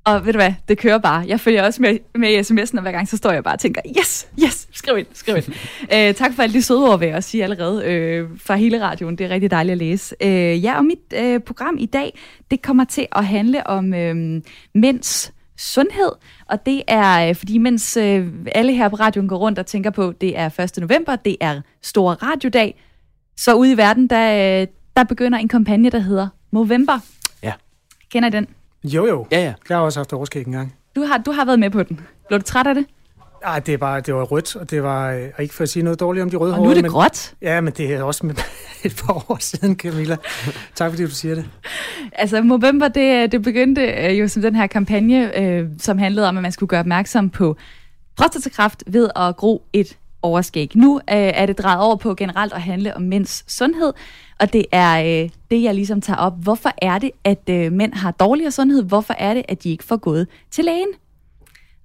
[0.04, 1.26] og ved du hvad, det kører bare.
[1.28, 3.60] Jeg følger også med, med i sms'en, og hver gang så står jeg bare og
[3.60, 5.46] tænker, yes, yes, skriv ind, skriv ind.
[5.94, 8.82] øh, tak for alle de søde ord, vil jeg også sige allerede, øh, fra hele
[8.82, 9.18] radioen.
[9.18, 10.16] Det er rigtig dejligt at læse.
[10.22, 12.20] Øh, ja, og mit øh, program i dag,
[12.52, 14.42] det kommer til at handle om øh,
[14.76, 16.12] mænds sundhed,
[16.46, 19.90] og det er, øh, fordi mens øh, alle her på radioen går rundt og tænker
[19.90, 20.78] på, det er 1.
[20.78, 22.82] november, det er stor radiodag,
[23.38, 27.00] så ude i verden, der, øh, der begynder en kampagne, der hedder Movember.
[27.44, 27.54] Ja.
[28.12, 28.48] Kender I den?
[28.84, 29.28] Jo, jo.
[29.32, 29.54] Ja, ja.
[29.70, 30.76] Jeg har også haft overskæg en gang.
[30.96, 32.00] Du har, du har været med på den.
[32.28, 32.86] Blev du træt af det?
[33.44, 35.70] Nej, det, er bare, det var rødt, og det var, øh, og ikke for at
[35.70, 37.34] sige noget dårligt om de røde Og nu er det men, gråt.
[37.42, 38.36] Ja, men det er også med
[38.84, 40.18] et par år siden, Camilla.
[40.76, 41.50] tak fordi du siger det.
[42.12, 46.38] Altså, Movember, det, det begyndte øh, jo som den her kampagne, øh, som handlede om,
[46.38, 47.58] at man skulle gøre opmærksom på
[48.18, 50.72] prostatakræft ved at gro et overskæg.
[50.76, 53.94] Nu øh, er det drejet over på generelt at handle om mænds sundhed,
[54.40, 56.44] og det er øh, det, jeg ligesom tager op.
[56.44, 58.84] Hvorfor er det, at øh, mænd har dårligere sundhed?
[58.84, 60.88] Hvorfor er det, at de ikke får gået til lægen?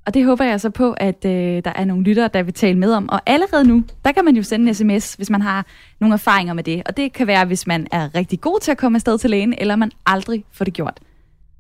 [0.06, 2.78] Og det håber jeg så på, at øh, der er nogle lyttere, der vil tale
[2.78, 3.08] med om.
[3.08, 5.66] Og allerede nu, der kan man jo sende en sms, hvis man har
[6.00, 6.82] nogle erfaringer med det.
[6.86, 9.54] Og det kan være, hvis man er rigtig god til at komme afsted til lægen,
[9.58, 11.00] eller man aldrig får det gjort.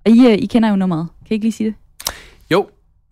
[0.04, 1.08] Og I, øh, I kender jo nummeret.
[1.26, 1.74] Kan I ikke lige sige det?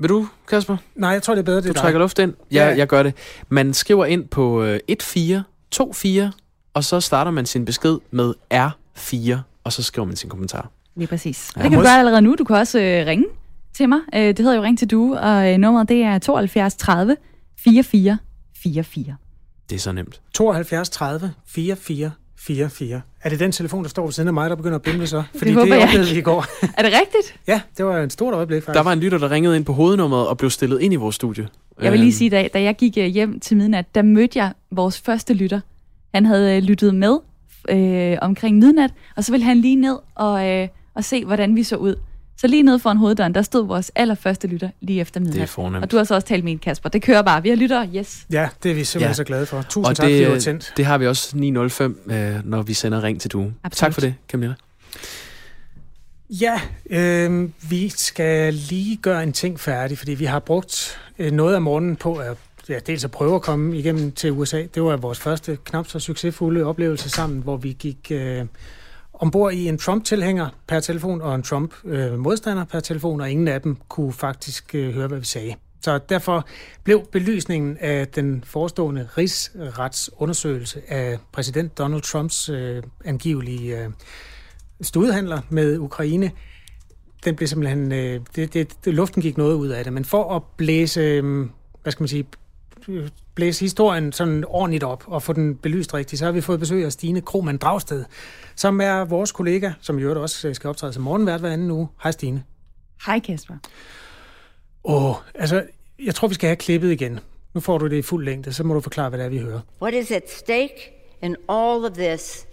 [0.03, 0.77] Vil du, Kasper?
[0.95, 2.35] Nej, jeg tror, det er bedre, det Du trækker luft ind?
[2.53, 3.15] Ja, ja, jeg gør det.
[3.49, 6.33] Man skriver ind på øh, 1424,
[6.75, 10.71] og så starter man sin besked med R4, og så skriver man sin kommentar.
[10.97, 11.51] Lige præcis.
[11.57, 12.35] Ja, det kan du gøre allerede nu.
[12.39, 13.25] Du kan også øh, ringe
[13.75, 13.99] til mig.
[14.15, 17.17] Øh, det hedder jo Ring til Du, og øh, nummeret det er 72 30
[17.59, 18.19] 44
[18.57, 19.17] 44.
[19.71, 20.21] Det er så nemt.
[20.35, 22.13] 72 30 44
[22.47, 23.01] 44.
[23.23, 25.23] Er det den telefon, der står ved siden af mig, der begynder at bimle så?
[25.37, 26.47] Fordi det, det oplevede vi i går.
[26.79, 27.41] er det rigtigt?
[27.47, 28.75] ja, det var en stort øjeblik faktisk.
[28.75, 31.15] Der var en lytter, der ringede ind på hovednummeret og blev stillet ind i vores
[31.15, 31.49] studie.
[31.83, 34.53] Jeg vil lige sige, da, da jeg gik øh, hjem til midnat, der mødte jeg
[34.71, 35.61] vores første lytter.
[36.15, 37.19] Han havde øh, lyttet med
[37.69, 41.63] øh, omkring midnat, og så ville han lige ned og, øh, og se, hvordan vi
[41.63, 41.95] så ud.
[42.43, 45.35] Så lige nede foran hoveddøren, der stod vores allerførste lytter lige efter midnat.
[45.35, 45.85] Det er fornemt.
[45.85, 46.89] Og du har så også talt med en, Kasper.
[46.89, 47.43] Det kører bare.
[47.43, 48.27] Vi har lytter, yes.
[48.33, 49.15] Ja, det er vi simpelthen ja.
[49.15, 49.63] så glade for.
[49.63, 50.73] Tusind og tak, det, fordi du tændt.
[50.77, 53.53] Det har vi også 905, øh, når vi sender ring til du.
[53.73, 54.55] Tak for det, Camilla.
[56.31, 61.55] Ja, øh, vi skal lige gøre en ting færdig, fordi vi har brugt øh, noget
[61.55, 62.37] af morgenen på at
[62.69, 64.63] ja, dels at prøve at komme igennem til USA.
[64.75, 68.45] Det var vores første knap så succesfulde oplevelse sammen, hvor vi gik øh,
[69.23, 73.77] ombord i en Trump-tilhænger per telefon og en Trump-modstander per telefon, og ingen af dem
[73.89, 75.55] kunne faktisk øh, høre, hvad vi sagde.
[75.81, 76.47] Så derfor
[76.85, 83.91] blev belysningen af den forestående rigsretsundersøgelse af præsident Donald Trumps øh, angivelige øh,
[84.81, 86.31] studhandler med Ukraine,
[87.25, 89.93] den blev simpelthen, øh, det, det, det, luften gik noget ud af det.
[89.93, 91.47] Men for at blæse, øh,
[91.83, 92.27] hvad skal man sige,
[93.35, 96.85] blæse historien sådan ordentligt op og få den belyst rigtigt, så har vi fået besøg
[96.85, 98.05] af Stine Krohmann Dragsted,
[98.57, 101.89] som er vores kollega, som i øvrigt også skal optræde som morgenvært hver anden uge.
[102.03, 102.45] Hej Stine.
[103.07, 103.55] Hej Kasper.
[104.85, 105.67] Åh, altså,
[105.99, 107.21] jeg tror, vi skal have klippet igen.
[107.55, 109.39] Nu får du det i fuld længde, så må du forklare, hvad det er, vi
[109.39, 109.61] hører.
[109.83, 112.47] What is at stake in all of this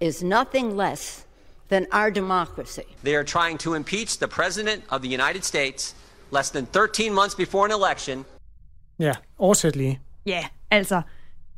[0.00, 1.26] is nothing less
[1.70, 2.86] than our democracy.
[3.04, 5.96] They are trying to impeach the President of the United States
[6.32, 8.24] less than 13 months before an election.
[8.98, 10.00] Ja, oversæt lige.
[10.26, 11.02] Ja, altså,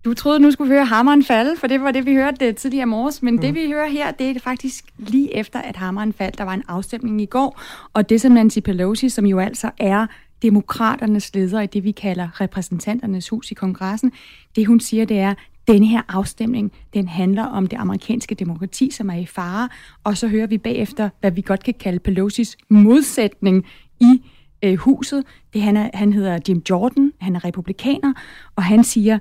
[0.04, 2.54] du troede, nu skulle vi høre hammeren falde, for det var det, vi hørte øh,
[2.54, 3.22] tidligere morges.
[3.22, 3.40] Men mm.
[3.40, 6.38] det, vi hører her, det er faktisk lige efter, at hammeren faldt.
[6.38, 7.60] Der var en afstemning i går,
[7.92, 10.06] og det som Nancy Pelosi, som jo altså er
[10.42, 14.12] demokraternes leder i det, vi kalder repræsentanternes hus i kongressen,
[14.56, 15.34] det hun siger, det er,
[15.68, 19.68] denne her afstemning, den handler om det amerikanske demokrati, som er i fare,
[20.04, 23.66] og så hører vi bagefter, hvad vi godt kan kalde Pelosi's modsætning
[24.00, 24.22] i
[24.64, 25.24] øh, huset.
[25.52, 28.12] Det, han, er, han hedder Jim Jordan, han er republikaner,
[28.56, 29.18] og han siger,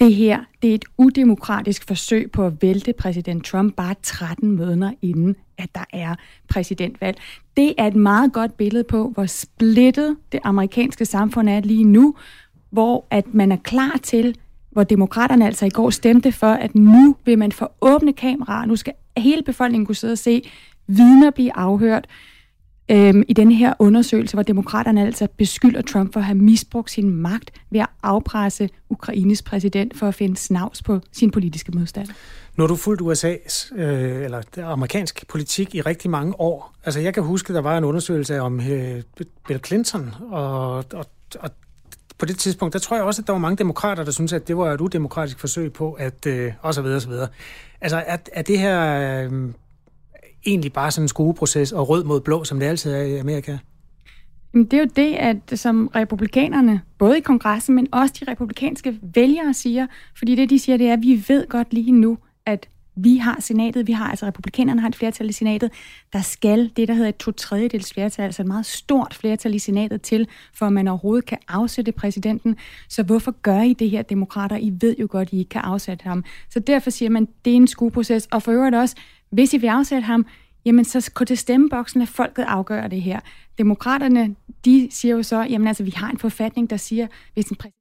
[0.00, 4.92] det her det er et udemokratisk forsøg på at vælte præsident Trump bare 13 måneder
[5.02, 6.14] inden, at der er
[6.48, 7.18] præsidentvalg.
[7.56, 12.14] Det er et meget godt billede på, hvor splittet det amerikanske samfund er lige nu,
[12.70, 14.36] hvor at man er klar til,
[14.70, 18.76] hvor demokraterne altså i går stemte for, at nu vil man få åbne kameraer, nu
[18.76, 20.50] skal hele befolkningen kunne sidde og se
[20.86, 22.06] vidner blive afhørt
[22.88, 27.10] øhm, i den her undersøgelse, hvor demokraterne altså beskylder Trump for at have misbrugt sin
[27.10, 32.08] magt ved at afpresse Ukraines præsident for at finde snavs på sin politiske modstand.
[32.56, 36.74] Når du fulgt USA's, øh, eller amerikansk politik i rigtig mange år.
[36.84, 39.02] Altså jeg kan huske, der var en undersøgelse om øh,
[39.48, 41.06] Bill Clinton, og, og,
[41.38, 41.50] og
[42.18, 44.48] på det tidspunkt, der tror jeg også, at der var mange demokrater, der synes at
[44.48, 47.28] det var et udemokratisk forsøg på, at øh, og så videre, og så videre.
[47.80, 49.52] Altså, er, er det her øh,
[50.46, 53.58] egentlig bare sådan en skueproces og rød mod blå, som det altid er i Amerika?
[54.54, 59.54] Det er jo det, at som republikanerne, både i kongressen, men også de republikanske vælgere
[59.54, 59.86] siger,
[60.18, 63.36] fordi det de siger, det er, at vi ved godt lige nu, at vi har
[63.40, 65.70] senatet, vi har, altså republikanerne har et flertal i senatet,
[66.12, 69.58] der skal det, der hedder et to tredjedels flertal, altså et meget stort flertal i
[69.58, 72.56] senatet til, for at man overhovedet kan afsætte præsidenten.
[72.88, 74.56] Så hvorfor gør I det her, demokrater?
[74.56, 76.24] I ved jo godt, I ikke kan afsætte ham.
[76.50, 78.96] Så derfor siger man, det er en skueproces, og for øvrigt også,
[79.34, 80.26] hvis I vil afsætte ham,
[80.64, 83.20] jamen så gå til stemmeboksen, at folket afgør det her.
[83.58, 87.56] Demokraterne, de siger jo så, jamen altså, vi har en forfatning, der siger, hvis en
[87.56, 87.74] præsident...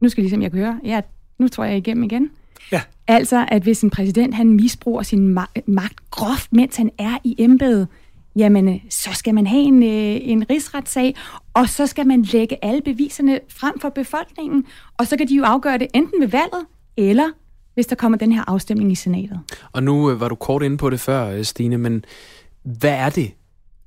[0.00, 1.00] Nu skal jeg ligesom, jeg kan høre, ja,
[1.38, 2.30] nu tror jeg igennem igen.
[2.72, 2.82] Ja.
[3.08, 7.34] Altså, at hvis en præsident, han misbruger sin ma- magt groft, mens han er i
[7.38, 7.88] embedet,
[8.36, 11.16] jamen, øh, så skal man have en, øh, en rigsretssag,
[11.54, 14.66] og så skal man lægge alle beviserne frem for befolkningen,
[14.98, 16.66] og så kan de jo afgøre det enten ved valget,
[16.96, 17.30] eller
[17.74, 19.40] hvis der kommer den her afstemning i senatet.
[19.72, 22.04] Og nu øh, var du kort inde på det før, Stine, men
[22.62, 23.32] hvad er det,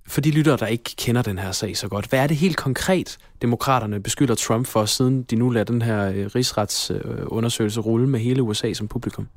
[0.08, 2.58] for de lyttere, der ikke kender den her sag så godt, hvad er det helt
[2.58, 8.20] konkret, demokraterne beskylder Trump for, siden de nu lader den her øh, rigsretsundersøgelse rulle med
[8.20, 9.28] hele USA som publikum?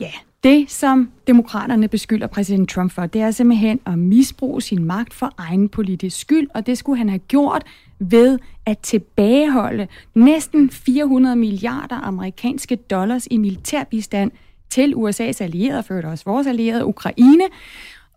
[0.00, 0.12] Ja,
[0.46, 5.32] det som demokraterne beskylder præsident Trump for, det er simpelthen at misbruge sin magt for
[5.38, 7.64] egen politisk skyld, og det skulle han have gjort
[7.98, 14.30] ved at tilbageholde næsten 400 milliarder amerikanske dollars i militærbistand
[14.70, 17.44] til USA's allierede, for også vores allierede, Ukraine,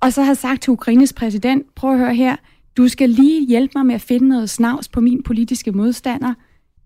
[0.01, 2.35] og så har sagt til Ukraines præsident, prøv at høre her,
[2.77, 6.33] du skal lige hjælpe mig med at finde noget snavs på min politiske modstander.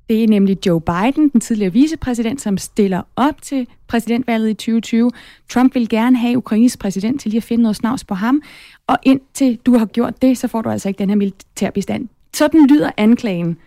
[0.09, 5.11] Det er nemlig Joe Biden, den tidligere vicepræsident, som stiller op til præsidentvalget i 2020.
[5.49, 8.41] Trump vil gerne have Ukraines præsident til lige at finde noget snavs på ham.
[8.87, 12.09] Og indtil du har gjort det, så får du altså ikke den her militærbistand.
[12.33, 13.57] Sådan lyder anklagen.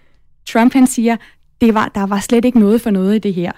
[0.48, 1.16] Trump han siger,
[1.60, 3.52] det var, der var slet ikke noget for noget i det her.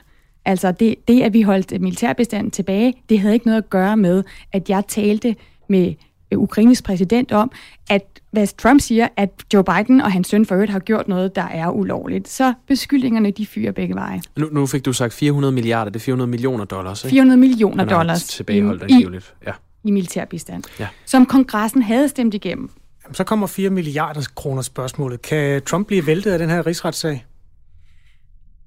[0.44, 4.24] Altså det, det, at vi holdt militærbestanden tilbage, det havde ikke noget at gøre med,
[4.52, 5.36] at jeg talte
[5.68, 5.94] med
[6.36, 7.50] Ukraines præsident om,
[7.90, 11.36] at hvad Trump siger, at Joe Biden og hans søn for øvrigt har gjort noget,
[11.36, 12.28] der er ulovligt.
[12.28, 14.22] Så beskyldningerne, de fyrer begge veje.
[14.36, 17.12] Nu, nu fik du sagt 400 milliarder, det er 400 millioner dollars, ikke?
[17.12, 19.34] 400 millioner dollars tilbageholdt angiveligt.
[19.46, 19.52] Ja.
[19.84, 20.86] i militærbistand, ja.
[21.06, 22.70] som kongressen havde stemt igennem.
[23.12, 25.22] Så kommer 4 milliarder kroner spørgsmålet.
[25.22, 27.26] Kan Trump blive væltet af den her rigsretssag?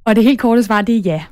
[0.05, 1.24] Og det helt korte svar, det er ja.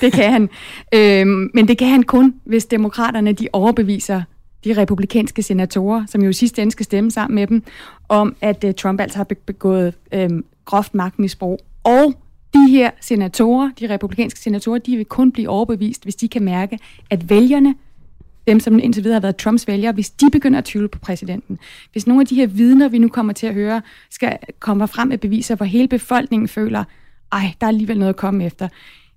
[0.00, 0.48] Det kan han.
[0.94, 4.22] øhm, men det kan han kun, hvis demokraterne de overbeviser
[4.64, 7.62] de republikanske senatorer, som jo sidste ende skal stemme sammen med dem,
[8.08, 10.30] om at øh, Trump altså har begået øh,
[10.64, 11.60] groft magtmisbrug.
[11.84, 12.14] Og
[12.54, 16.78] de her senatorer, de republikanske senatorer, de vil kun blive overbevist, hvis de kan mærke,
[17.10, 17.74] at vælgerne,
[18.46, 21.58] dem som indtil videre har været Trumps vælgere, hvis de begynder at tvivle på præsidenten.
[21.92, 25.08] Hvis nogle af de her vidner, vi nu kommer til at høre, skal komme frem
[25.08, 26.84] med beviser, hvor hele befolkningen føler,
[27.32, 28.68] ej, der er alligevel noget at komme efter,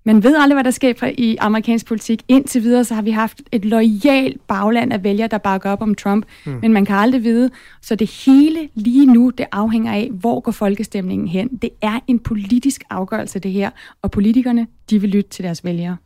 [0.04, 2.22] man ved aldrig, hvad der sker i amerikansk politik.
[2.28, 5.96] Indtil videre, så har vi haft et lojalt bagland af vælgere, der bakker op om
[5.96, 6.60] Trump, mm.
[6.62, 7.50] men man kan aldrig vide.
[7.82, 11.48] Så det hele lige nu, det afhænger af, hvor går folkestemningen hen.
[11.48, 13.70] Det er en politisk afgørelse, det her,
[14.02, 15.98] og politikerne, de vil lytte til deres vælgere.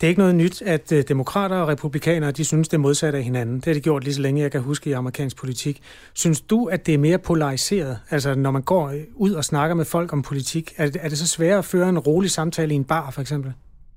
[0.00, 3.24] Det er ikke noget nyt, at øh, demokrater og republikanere, de synes det modsatte af
[3.24, 3.56] hinanden.
[3.56, 5.80] Det har de gjort lige så længe, jeg kan huske i amerikansk politik.
[6.14, 7.98] Synes du, at det er mere polariseret?
[8.10, 11.08] Altså, når man går øh, ud og snakker med folk om politik, er det, er
[11.08, 13.52] det så svært at føre en rolig samtale i en bar, for eksempel?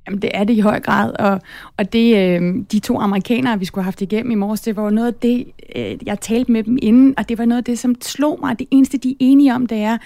[0.08, 1.42] Jamen, det er det i høj grad, og,
[1.78, 4.90] og det, øh, de to amerikanere, vi skulle have haft igennem i morges, det var
[4.90, 5.46] noget af det,
[5.76, 8.60] øh, jeg talte med dem inden, og det var noget af det, som slog mig.
[8.60, 9.98] Det eneste, de er enige om, det er,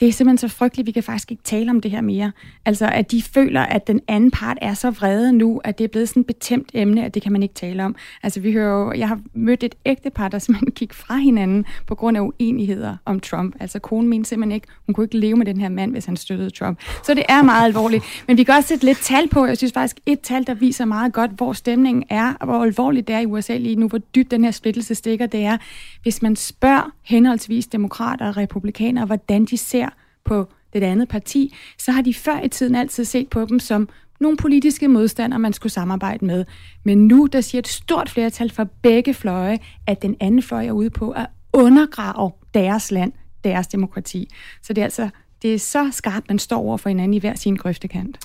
[0.00, 2.32] det er simpelthen så frygteligt, vi kan faktisk ikke tale om det her mere.
[2.64, 5.88] Altså, at de føler, at den anden part er så vrede nu, at det er
[5.88, 7.96] blevet sådan et betemt emne, at det kan man ikke tale om.
[8.22, 11.94] Altså, vi hører jo, jeg har mødt et ægtepar, der simpelthen gik fra hinanden på
[11.94, 13.54] grund af uenigheder om Trump.
[13.60, 16.16] Altså, konen mente simpelthen ikke, hun kunne ikke leve med den her mand, hvis han
[16.16, 16.80] støttede Trump.
[17.04, 18.04] Så det er meget alvorligt.
[18.26, 19.46] Men vi kan også sætte lidt tal på.
[19.46, 23.08] Jeg synes faktisk, et tal, der viser meget godt, hvor stemningen er, og hvor alvorligt
[23.08, 25.56] det er i USA lige nu, hvor dybt den her splittelse stikker, det er,
[26.02, 29.85] hvis man spørger henholdsvis demokrater og republikanere, hvordan de ser
[30.26, 33.88] på det andet parti, så har de før i tiden altid set på dem som
[34.20, 36.44] nogle politiske modstandere, man skulle samarbejde med.
[36.84, 40.72] Men nu, der siger et stort flertal fra begge fløje, at den anden fløj er
[40.72, 43.12] ude på at undergrave deres land,
[43.44, 44.30] deres demokrati.
[44.62, 45.08] Så det er altså
[45.42, 48.18] det er så skarpt, man står over for hinanden i hver sin grøftekant.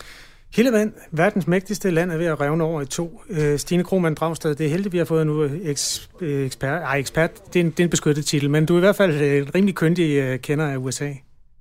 [0.56, 3.22] Hilleland, verdens mægtigste land, er ved at revne over i to.
[3.30, 6.82] Øh, Stine Krohmann Dragsted, det er heldigt, vi har fået nu eks, øh, ekspert.
[6.82, 8.95] Ej, ekspert, det er, en, det er en beskyttet titel, men du er i hvert
[8.95, 11.10] fald en rimelig køndig øh, kender af USA.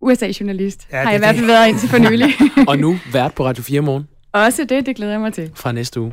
[0.02, 2.28] USA-journalist ja, har jeg i hvert fald været indtil for nylig.
[2.70, 4.08] og nu vært på Radio 4 morgen.
[4.32, 5.50] Også det, det glæder jeg mig til.
[5.54, 6.12] Fra næste uge.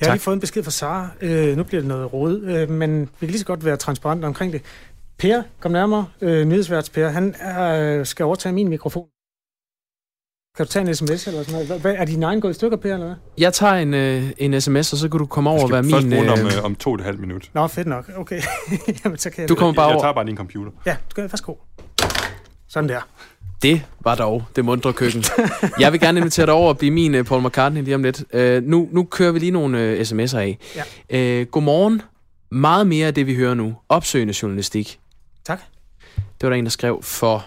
[0.00, 1.08] Jeg har lige fået en besked fra Sara.
[1.20, 4.24] Øh, nu bliver det noget råd, øh, men vi kan lige så godt være transparent
[4.24, 4.62] omkring det.
[5.18, 6.06] Per, kom nærmere.
[6.20, 9.06] Øh, nyhedsværts Per, han er, skal overtage min mikrofon.
[10.56, 11.80] Kan du tage en sms eller sådan noget?
[11.80, 13.16] Hvad, er din egen gået i stykker, Per, eller hvad?
[13.38, 15.90] Jeg tager en, øh, en sms, og så kan du komme over og være min...
[15.90, 17.50] Jeg skal først om, øh, om to og et halvt minut.
[17.54, 18.10] Nå, fedt nok.
[18.16, 18.42] Okay.
[19.04, 19.94] Jamen, så kan jeg du kommer bare jeg, over...
[19.94, 20.70] Jeg tager bare din computer.
[20.86, 21.54] Ja, du skal værsgo.
[22.68, 23.00] Sådan der.
[23.62, 25.24] Det var dog det mundre køkken.
[25.80, 28.24] Jeg vil gerne invitere dig over og blive min uh, Paul McCartney lige om lidt.
[28.34, 30.58] Uh, nu, nu kører vi lige nogle uh, sms'er af.
[31.10, 31.40] Ja.
[31.40, 32.02] Uh, godmorgen.
[32.50, 33.76] Meget mere af det, vi hører nu.
[33.88, 34.98] Opsøgende journalistik.
[35.44, 35.60] Tak.
[36.16, 37.46] Det var der en, der skrev for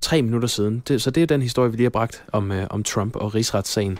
[0.00, 0.82] tre minutter siden.
[0.88, 3.34] Det, så det er den historie, vi lige har bragt om, uh, om Trump og
[3.34, 3.98] rigsretssagen.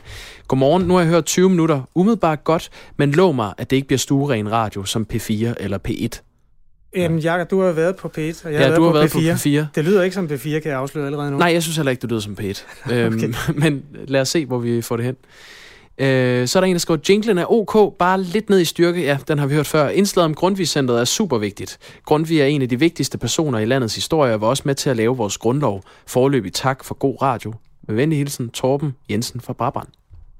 [0.48, 0.82] Godmorgen.
[0.82, 1.82] Nu har jeg hørt 20 minutter.
[1.94, 6.31] Umiddelbart godt, men lov mig, at det ikke bliver stueren radio som P4 eller P1.
[6.96, 8.98] Jamen, Jakob, du har været på P1, og jeg ja, har været, du har på,
[8.98, 9.32] været P4.
[9.32, 9.66] på P4.
[9.74, 11.38] Det lyder ikke som P4, kan jeg afsløre allerede nu.
[11.38, 12.64] Nej, jeg synes heller ikke, det lyder som P1.
[12.92, 15.16] øhm, men lad os se, hvor vi får det hen.
[15.98, 19.02] Øh, så er der en, der skriver, jinglen er ok, bare lidt ned i styrke.
[19.02, 19.88] Ja, den har vi hørt før.
[19.88, 21.78] Indslaget om Grundtvig-centret er super vigtigt.
[22.04, 24.90] Grundtvig er en af de vigtigste personer i landets historie, og var også med til
[24.90, 25.82] at lave vores grundlov.
[26.06, 27.54] Forløbig tak for god radio.
[27.88, 29.88] Med venlig hilsen, Torben Jensen fra Brabrand.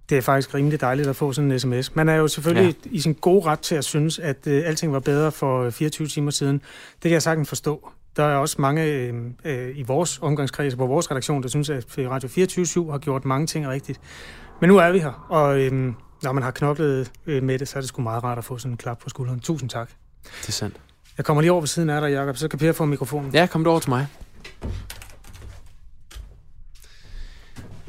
[0.09, 1.97] Det er faktisk rimelig dejligt at få sådan en sms.
[1.97, 2.91] Man er jo selvfølgelig ja.
[2.91, 6.31] i sin gode ret til at synes, at øh, alting var bedre for 24 timer
[6.31, 6.55] siden.
[6.95, 7.89] Det kan jeg sagtens forstå.
[8.17, 11.85] Der er også mange øh, øh, i vores omgangskreds på vores redaktion, der synes, at
[11.99, 14.01] Radio 24 har gjort mange ting rigtigt.
[14.61, 15.93] Men nu er vi her, og øh,
[16.23, 18.59] når man har knoklet øh, med det, så er det sgu meget rart at få
[18.59, 19.41] sådan en klap på skulderen.
[19.41, 19.91] Tusind tak.
[20.41, 20.77] Det er sandt.
[21.17, 23.35] Jeg kommer lige over ved siden af dig, Jacob, så kan Per få mikrofonen.
[23.35, 24.07] Ja, kom du over til mig.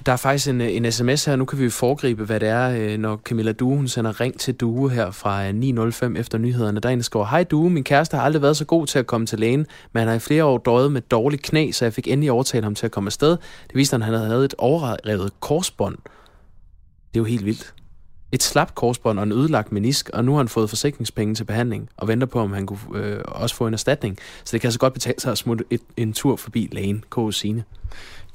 [0.05, 2.69] Der er faktisk en, øh, en sms her, nu kan vi foregribe, hvad det er,
[2.69, 6.79] øh, når Camilla Due, hun sender ring til Due her fra øh, 9.05 efter nyhederne.
[6.79, 8.99] Der er en, der skriver, Hej Due, min kæreste har aldrig været så god til
[8.99, 11.85] at komme til lægen, men han har i flere år døjet med dårlig knæ, så
[11.85, 13.29] jeg fik endelig overtalt ham til at komme afsted.
[13.67, 15.97] Det viste, at han havde et overrevet korsbånd.
[17.13, 17.73] Det er jo helt vildt.
[18.31, 21.89] Et slapt korsbånd og en ødelagt menisk, og nu har han fået forsikringspenge til behandling,
[21.97, 24.17] og venter på, om han kunne øh, også få en erstatning.
[24.43, 27.33] Så det kan altså godt betale sig at smutte et, en tur forbi lægen, K.
[27.33, 27.63] Sine.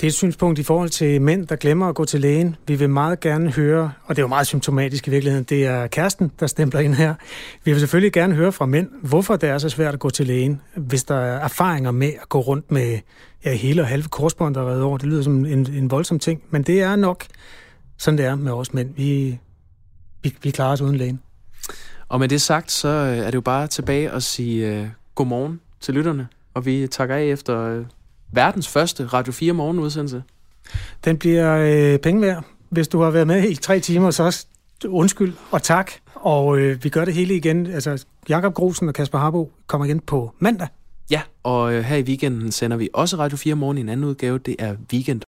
[0.01, 2.57] Det er et synspunkt i forhold til mænd, der glemmer at gå til lægen.
[2.67, 5.87] Vi vil meget gerne høre, og det er jo meget symptomatisk i virkeligheden, det er
[5.87, 7.15] kæresten, der stempler ind her.
[7.65, 10.27] Vi vil selvfølgelig gerne høre fra mænd, hvorfor det er så svært at gå til
[10.27, 12.99] lægen, hvis der er erfaringer med at gå rundt med
[13.45, 14.99] ja, hele og halve korsbånd, der er over.
[14.99, 17.25] Det lyder som en, en voldsom ting, men det er nok
[17.97, 18.95] sådan, det er med os mænd.
[18.97, 19.39] Vi,
[20.23, 21.21] vi, vi klarer os uden lægen.
[22.09, 25.61] Og med det sagt, så øh, er det jo bare tilbage at sige uh, godmorgen
[25.81, 27.79] til lytterne, og vi takker af efter...
[27.79, 27.85] Uh,
[28.33, 30.23] verdens første Radio 4 morgenudsendelse.
[31.05, 32.45] Den bliver øh, penge værd.
[32.69, 34.47] Hvis du har været med i tre timer, så også
[34.89, 35.93] undskyld og tak.
[36.15, 37.67] Og øh, vi gør det hele igen.
[37.67, 40.69] Altså, Jakob Grosen og Kasper Harbo kommer igen på mandag.
[41.11, 44.07] Ja, og øh, her i weekenden sender vi også Radio 4 morgen i en anden
[44.07, 44.39] udgave.
[44.39, 45.21] Det er Weekend